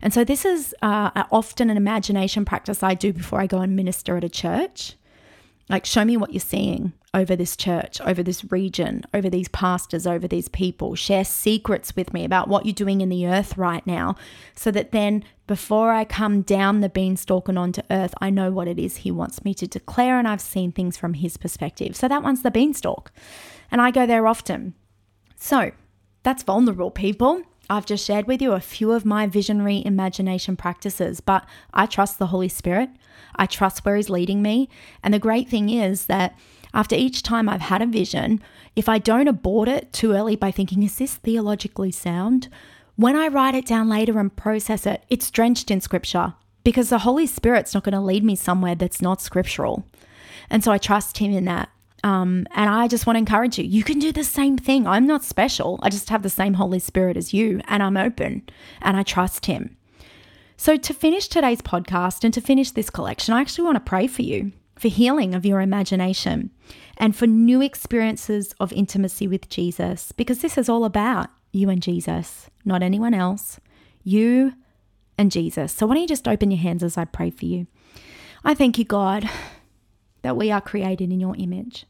And 0.01 0.13
so, 0.13 0.23
this 0.23 0.45
is 0.45 0.73
uh, 0.81 1.23
often 1.31 1.69
an 1.69 1.77
imagination 1.77 2.45
practice 2.45 2.81
I 2.81 2.95
do 2.95 3.13
before 3.13 3.39
I 3.39 3.47
go 3.47 3.59
and 3.59 3.75
minister 3.75 4.17
at 4.17 4.23
a 4.23 4.29
church. 4.29 4.95
Like, 5.69 5.85
show 5.85 6.05
me 6.05 6.17
what 6.17 6.33
you're 6.33 6.39
seeing 6.39 6.93
over 7.13 7.35
this 7.35 7.55
church, 7.55 8.01
over 8.01 8.23
this 8.23 8.51
region, 8.51 9.03
over 9.13 9.29
these 9.29 9.47
pastors, 9.49 10.07
over 10.07 10.27
these 10.27 10.47
people. 10.47 10.95
Share 10.95 11.23
secrets 11.23 11.95
with 11.95 12.13
me 12.13 12.25
about 12.25 12.47
what 12.47 12.65
you're 12.65 12.73
doing 12.73 13.01
in 13.01 13.09
the 13.09 13.27
earth 13.27 13.57
right 13.57 13.85
now, 13.85 14.15
so 14.55 14.71
that 14.71 14.91
then 14.91 15.23
before 15.45 15.91
I 15.91 16.05
come 16.05 16.41
down 16.41 16.81
the 16.81 16.89
beanstalk 16.89 17.47
and 17.47 17.59
onto 17.59 17.81
earth, 17.91 18.13
I 18.19 18.29
know 18.29 18.51
what 18.51 18.67
it 18.67 18.79
is 18.79 18.97
He 18.97 19.11
wants 19.11 19.45
me 19.45 19.53
to 19.55 19.67
declare, 19.67 20.17
and 20.17 20.27
I've 20.27 20.41
seen 20.41 20.71
things 20.71 20.97
from 20.97 21.13
His 21.13 21.37
perspective. 21.37 21.95
So 21.95 22.07
that 22.07 22.23
one's 22.23 22.41
the 22.41 22.51
beanstalk. 22.51 23.11
And 23.69 23.81
I 23.81 23.91
go 23.91 24.05
there 24.05 24.27
often. 24.27 24.73
So 25.35 25.71
that's 26.23 26.43
vulnerable, 26.43 26.89
people. 26.91 27.43
I've 27.69 27.85
just 27.85 28.05
shared 28.05 28.27
with 28.27 28.41
you 28.41 28.53
a 28.53 28.59
few 28.59 28.91
of 28.91 29.05
my 29.05 29.27
visionary 29.27 29.83
imagination 29.85 30.55
practices, 30.55 31.21
but 31.21 31.45
I 31.73 31.85
trust 31.85 32.19
the 32.19 32.27
Holy 32.27 32.49
Spirit. 32.49 32.89
I 33.35 33.45
trust 33.45 33.85
where 33.85 33.95
He's 33.95 34.09
leading 34.09 34.41
me. 34.41 34.69
And 35.03 35.13
the 35.13 35.19
great 35.19 35.47
thing 35.47 35.69
is 35.69 36.07
that 36.07 36.37
after 36.73 36.95
each 36.95 37.23
time 37.23 37.47
I've 37.47 37.61
had 37.61 37.81
a 37.81 37.87
vision, 37.87 38.41
if 38.75 38.89
I 38.89 38.97
don't 38.97 39.27
abort 39.27 39.67
it 39.67 39.93
too 39.93 40.13
early 40.13 40.35
by 40.35 40.51
thinking, 40.51 40.81
is 40.83 40.97
this 40.97 41.15
theologically 41.15 41.91
sound? 41.91 42.49
When 42.95 43.15
I 43.15 43.27
write 43.27 43.55
it 43.55 43.65
down 43.65 43.89
later 43.89 44.19
and 44.19 44.35
process 44.35 44.85
it, 44.85 45.03
it's 45.09 45.31
drenched 45.31 45.69
in 45.69 45.81
scripture 45.81 46.33
because 46.63 46.89
the 46.89 46.99
Holy 46.99 47.27
Spirit's 47.27 47.73
not 47.73 47.83
going 47.83 47.93
to 47.93 47.99
lead 48.01 48.23
me 48.23 48.35
somewhere 48.35 48.75
that's 48.75 49.01
not 49.01 49.21
scriptural. 49.21 49.85
And 50.49 50.63
so 50.63 50.71
I 50.71 50.77
trust 50.77 51.17
Him 51.17 51.31
in 51.31 51.45
that. 51.45 51.69
Um, 52.03 52.47
and 52.51 52.69
I 52.69 52.87
just 52.87 53.05
want 53.05 53.15
to 53.15 53.19
encourage 53.19 53.57
you. 53.57 53.63
You 53.63 53.83
can 53.83 53.97
do 53.99 54.11
the 54.11 54.23
same 54.23 54.57
thing. 54.57 54.85
I'm 54.85 55.07
not 55.07 55.23
special. 55.23 55.79
I 55.81 55.89
just 55.89 56.09
have 56.09 56.21
the 56.21 56.29
same 56.29 56.55
Holy 56.55 56.79
Spirit 56.79 57.15
as 57.15 57.33
you, 57.33 57.61
and 57.67 57.81
I'm 57.81 57.95
open 57.95 58.43
and 58.81 58.97
I 58.97 59.03
trust 59.03 59.45
Him. 59.45 59.77
So, 60.57 60.75
to 60.77 60.93
finish 60.93 61.27
today's 61.27 61.61
podcast 61.61 62.23
and 62.23 62.33
to 62.33 62.41
finish 62.41 62.71
this 62.71 62.89
collection, 62.89 63.33
I 63.33 63.41
actually 63.41 63.65
want 63.65 63.75
to 63.75 63.89
pray 63.89 64.07
for 64.07 64.21
you 64.21 64.51
for 64.83 64.89
healing 64.89 65.33
of 65.33 65.45
your 65.45 65.61
imagination, 65.61 66.51
and 66.97 67.15
for 67.15 67.25
new 67.25 67.61
experiences 67.61 68.53
of 68.59 68.73
intimacy 68.73 69.29
with 69.29 69.47
Jesus, 69.47 70.11
because 70.11 70.39
this 70.39 70.57
is 70.57 70.67
all 70.67 70.83
about 70.83 71.29
you 71.53 71.69
and 71.69 71.81
Jesus, 71.81 72.49
not 72.65 72.83
anyone 72.83 73.13
else. 73.13 73.61
You 74.03 74.55
and 75.17 75.31
Jesus. 75.31 75.71
So, 75.71 75.87
why 75.87 75.93
don't 75.93 76.01
you 76.01 76.07
just 76.09 76.27
open 76.27 76.51
your 76.51 76.59
hands 76.59 76.83
as 76.83 76.97
I 76.97 77.05
pray 77.05 77.29
for 77.29 77.45
you? 77.45 77.65
I 78.43 78.53
thank 78.53 78.77
you, 78.77 78.83
God, 78.83 79.29
that 80.21 80.35
we 80.35 80.51
are 80.51 80.59
created 80.59 81.13
in 81.13 81.21
your 81.21 81.37
image. 81.37 81.85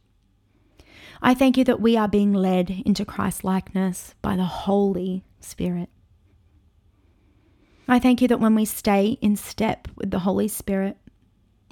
I 1.19 1.33
thank 1.33 1.57
you 1.57 1.63
that 1.63 1.81
we 1.81 1.97
are 1.97 2.07
being 2.07 2.31
led 2.31 2.69
into 2.85 3.05
Christ 3.05 3.43
likeness 3.43 4.13
by 4.21 4.35
the 4.35 4.43
Holy 4.43 5.23
Spirit. 5.39 5.89
I 7.87 7.97
thank 7.97 8.21
you 8.21 8.27
that 8.27 8.39
when 8.39 8.53
we 8.53 8.65
stay 8.65 9.17
in 9.19 9.35
step 9.35 9.87
with 9.95 10.11
the 10.11 10.19
Holy 10.19 10.47
Spirit, 10.47 10.97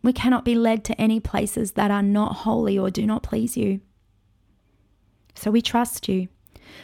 we 0.01 0.13
cannot 0.13 0.45
be 0.45 0.55
led 0.55 0.83
to 0.85 0.99
any 0.99 1.19
places 1.19 1.73
that 1.73 1.91
are 1.91 2.03
not 2.03 2.37
holy 2.37 2.77
or 2.77 2.89
do 2.89 3.05
not 3.05 3.23
please 3.23 3.55
you. 3.55 3.81
So 5.35 5.51
we 5.51 5.61
trust 5.61 6.07
you 6.07 6.27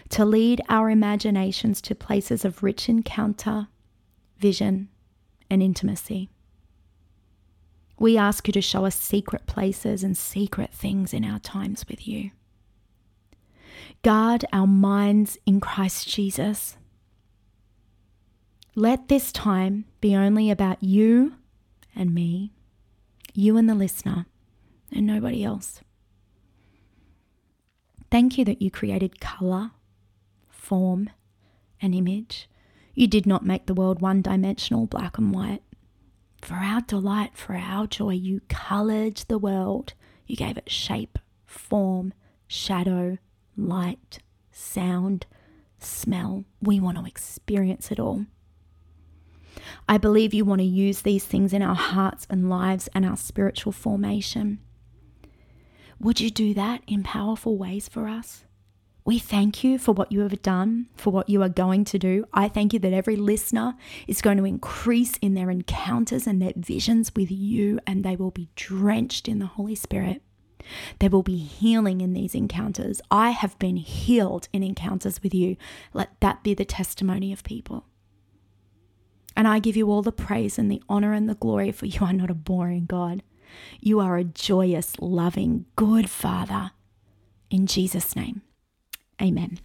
to 0.10 0.26
lead 0.26 0.62
our 0.70 0.90
imaginations 0.90 1.82
to 1.82 1.96
places 1.96 2.46
of 2.46 2.64
rich 2.64 2.90
encounter, 2.90 3.68
vision, 4.38 4.90
and 5.50 5.64
intimacy. 5.64 6.30
We 8.00 8.18
ask 8.18 8.48
you 8.48 8.52
to 8.54 8.62
show 8.62 8.86
us 8.86 8.96
secret 8.96 9.48
places 9.48 10.04
and 10.04 10.16
secret 10.16 10.72
things 10.72 11.14
in 11.14 11.26
our 11.26 11.40
times 11.40 11.86
with 11.90 12.08
you. 12.08 12.32
Guard 14.04 14.46
our 14.54 14.68
minds 14.68 15.38
in 15.46 15.60
Christ 15.60 16.08
Jesus. 16.08 16.78
Let 18.76 19.08
this 19.08 19.32
time 19.32 19.86
be 20.02 20.16
only 20.16 20.52
about 20.52 20.84
you 20.84 21.34
and 21.96 22.14
me 22.14 22.54
you 23.38 23.56
and 23.56 23.70
the 23.70 23.76
listener, 23.76 24.26
and 24.92 25.06
nobody 25.06 25.44
else. 25.44 25.82
Thank 28.10 28.36
you 28.36 28.44
that 28.46 28.64
you 28.64 28.72
created 28.72 29.20
colour, 29.20 29.72
form, 30.50 31.12
and 31.80 31.94
image. 31.94 32.50
You 32.96 33.06
did 33.06 33.28
not 33.28 33.46
make 33.46 33.68
the 33.68 33.76
world 33.76 34.02
one 34.02 34.24
dimensional, 34.24 34.88
black 34.88 35.20
and 35.20 35.32
white. 35.32 35.62
For 36.42 36.56
our 36.56 36.82
delight, 36.82 37.38
for 37.38 37.54
our 37.54 37.86
joy, 37.86 38.14
you 38.14 38.42
coloured 38.50 39.18
the 39.28 39.38
world. 39.38 39.94
You 40.26 40.36
gave 40.36 40.58
it 40.58 40.72
shape, 40.72 41.20
form, 41.46 42.16
shadow, 42.48 43.20
light, 43.56 44.18
sound, 44.52 45.28
smell. 45.78 46.46
We 46.60 46.80
want 46.80 46.98
to 46.98 47.06
experience 47.06 47.92
it 47.92 48.00
all. 48.00 48.26
I 49.88 49.98
believe 49.98 50.34
you 50.34 50.46
want 50.46 50.60
to 50.60 50.66
use 50.66 51.02
these 51.02 51.26
things 51.26 51.54
in 51.54 51.62
our 51.62 51.76
hearts 51.76 52.28
and 52.30 52.50
lives 52.50 52.90
and 52.94 53.06
our 53.06 53.18
spiritual 53.18 53.72
formation. 53.72 54.60
Would 56.00 56.20
you 56.20 56.30
do 56.30 56.54
that 56.54 56.82
in 56.88 57.04
powerful 57.04 57.58
ways 57.58 57.88
for 57.88 58.08
us? 58.08 58.44
We 59.04 59.20
thank 59.20 59.64
you 59.64 59.80
for 59.80 59.94
what 59.94 60.12
you 60.12 60.20
have 60.20 60.42
done, 60.42 60.88
for 60.96 61.12
what 61.12 61.30
you 61.30 61.42
are 61.42 61.50
going 61.50 61.86
to 61.86 61.98
do. 61.98 62.26
I 62.34 62.50
thank 62.50 62.74
you 62.74 62.80
that 62.80 62.92
every 62.92 63.16
listener 63.16 63.76
is 64.06 64.22
going 64.22 64.38
to 64.38 64.46
increase 64.46 65.16
in 65.22 65.34
their 65.34 65.50
encounters 65.50 66.28
and 66.28 66.42
their 66.42 66.52
visions 66.58 67.14
with 67.16 67.32
you, 67.32 67.80
and 67.88 68.04
they 68.04 68.18
will 68.18 68.32
be 68.32 68.50
drenched 68.56 69.30
in 69.30 69.40
the 69.40 69.46
Holy 69.46 69.76
Spirit. 69.76 70.22
There 71.00 71.10
will 71.10 71.24
be 71.24 71.38
healing 71.38 72.02
in 72.02 72.12
these 72.12 72.36
encounters. 72.36 73.02
I 73.10 73.30
have 73.30 73.58
been 73.60 73.78
healed 73.78 74.50
in 74.52 74.62
encounters 74.62 75.24
with 75.24 75.34
you. 75.34 75.56
Let 75.94 76.20
that 76.20 76.44
be 76.44 76.54
the 76.54 76.66
testimony 76.66 77.32
of 77.32 77.44
people. 77.44 77.86
And 79.38 79.48
I 79.48 79.60
give 79.60 79.78
you 79.78 79.92
all 79.92 80.02
the 80.02 80.12
praise 80.12 80.58
and 80.58 80.70
the 80.70 80.82
honor 80.90 81.14
and 81.14 81.30
the 81.30 81.36
glory, 81.36 81.72
for 81.72 81.86
you 81.86 82.00
are 82.02 82.12
not 82.12 82.32
a 82.32 82.34
boring 82.34 82.88
God. 82.88 83.22
You 83.80 84.00
are 84.00 84.18
a 84.18 84.24
joyous, 84.24 84.96
loving, 85.00 85.66
good 85.76 86.10
Father. 86.10 86.72
In 87.52 87.68
Jesus' 87.68 88.16
name, 88.16 88.42
amen. 89.22 89.60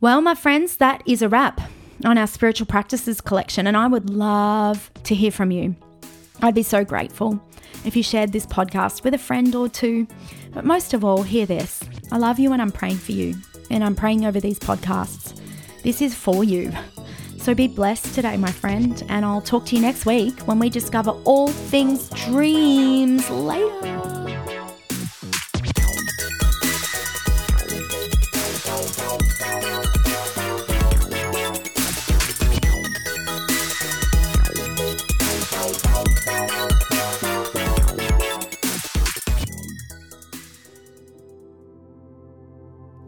Well, 0.00 0.20
my 0.20 0.34
friends, 0.34 0.78
that 0.78 1.04
is 1.06 1.22
a 1.22 1.28
wrap 1.28 1.60
on 2.04 2.18
our 2.18 2.26
spiritual 2.26 2.66
practices 2.66 3.20
collection, 3.20 3.68
and 3.68 3.76
I 3.76 3.86
would 3.86 4.10
love 4.10 4.90
to 5.04 5.14
hear 5.14 5.30
from 5.30 5.52
you. 5.52 5.76
I'd 6.42 6.56
be 6.56 6.64
so 6.64 6.84
grateful 6.84 7.40
if 7.84 7.94
you 7.94 8.02
shared 8.02 8.32
this 8.32 8.46
podcast 8.46 9.04
with 9.04 9.14
a 9.14 9.18
friend 9.18 9.54
or 9.54 9.68
two. 9.68 10.08
But 10.52 10.64
most 10.64 10.94
of 10.94 11.04
all, 11.04 11.22
hear 11.22 11.46
this 11.46 11.84
I 12.10 12.18
love 12.18 12.40
you 12.40 12.52
and 12.52 12.60
I'm 12.60 12.72
praying 12.72 12.98
for 12.98 13.12
you, 13.12 13.36
and 13.70 13.84
I'm 13.84 13.94
praying 13.94 14.26
over 14.26 14.40
these 14.40 14.58
podcasts. 14.58 15.40
This 15.84 16.02
is 16.02 16.16
for 16.16 16.42
you. 16.42 16.72
So 17.42 17.56
be 17.56 17.66
blessed 17.66 18.14
today, 18.14 18.36
my 18.36 18.52
friend, 18.52 19.02
and 19.08 19.24
I'll 19.24 19.40
talk 19.40 19.66
to 19.66 19.74
you 19.74 19.82
next 19.82 20.06
week 20.06 20.38
when 20.42 20.60
we 20.60 20.70
discover 20.70 21.10
all 21.24 21.48
things 21.48 22.08
dreams 22.10 23.28
later. 23.28 23.98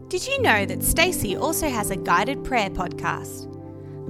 Did 0.09 0.27
you 0.27 0.41
know 0.41 0.65
that 0.65 0.83
Stacey 0.83 1.37
also 1.37 1.69
has 1.69 1.89
a 1.89 1.95
guided 1.95 2.43
prayer 2.43 2.69
podcast? 2.69 3.44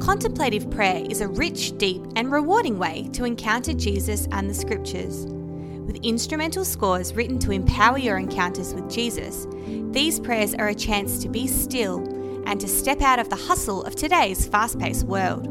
Contemplative 0.05 0.69
prayer 0.69 1.03
is 1.09 1.21
a 1.21 1.27
rich, 1.27 1.75
deep, 1.79 1.99
and 2.15 2.31
rewarding 2.31 2.77
way 2.77 3.09
to 3.13 3.25
encounter 3.25 3.73
Jesus 3.73 4.27
and 4.31 4.47
the 4.47 4.53
scriptures. 4.53 5.25
With 5.25 5.95
instrumental 6.03 6.63
scores 6.63 7.15
written 7.15 7.39
to 7.39 7.51
empower 7.51 7.97
your 7.97 8.19
encounters 8.19 8.75
with 8.75 8.87
Jesus, 8.87 9.47
these 9.89 10.19
prayers 10.19 10.53
are 10.53 10.67
a 10.67 10.75
chance 10.75 11.17
to 11.23 11.27
be 11.27 11.47
still 11.47 12.05
and 12.45 12.61
to 12.61 12.67
step 12.67 13.01
out 13.01 13.17
of 13.17 13.29
the 13.29 13.35
hustle 13.35 13.83
of 13.83 13.95
today's 13.95 14.45
fast 14.45 14.77
paced 14.77 15.07
world. 15.07 15.47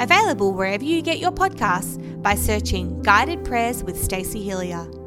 Available 0.00 0.54
wherever 0.54 0.84
you 0.84 1.02
get 1.02 1.18
your 1.18 1.30
podcasts 1.30 2.00
by 2.22 2.34
searching 2.34 3.02
Guided 3.02 3.44
Prayers 3.44 3.84
with 3.84 4.02
Stacey 4.02 4.42
Hilliar. 4.42 5.01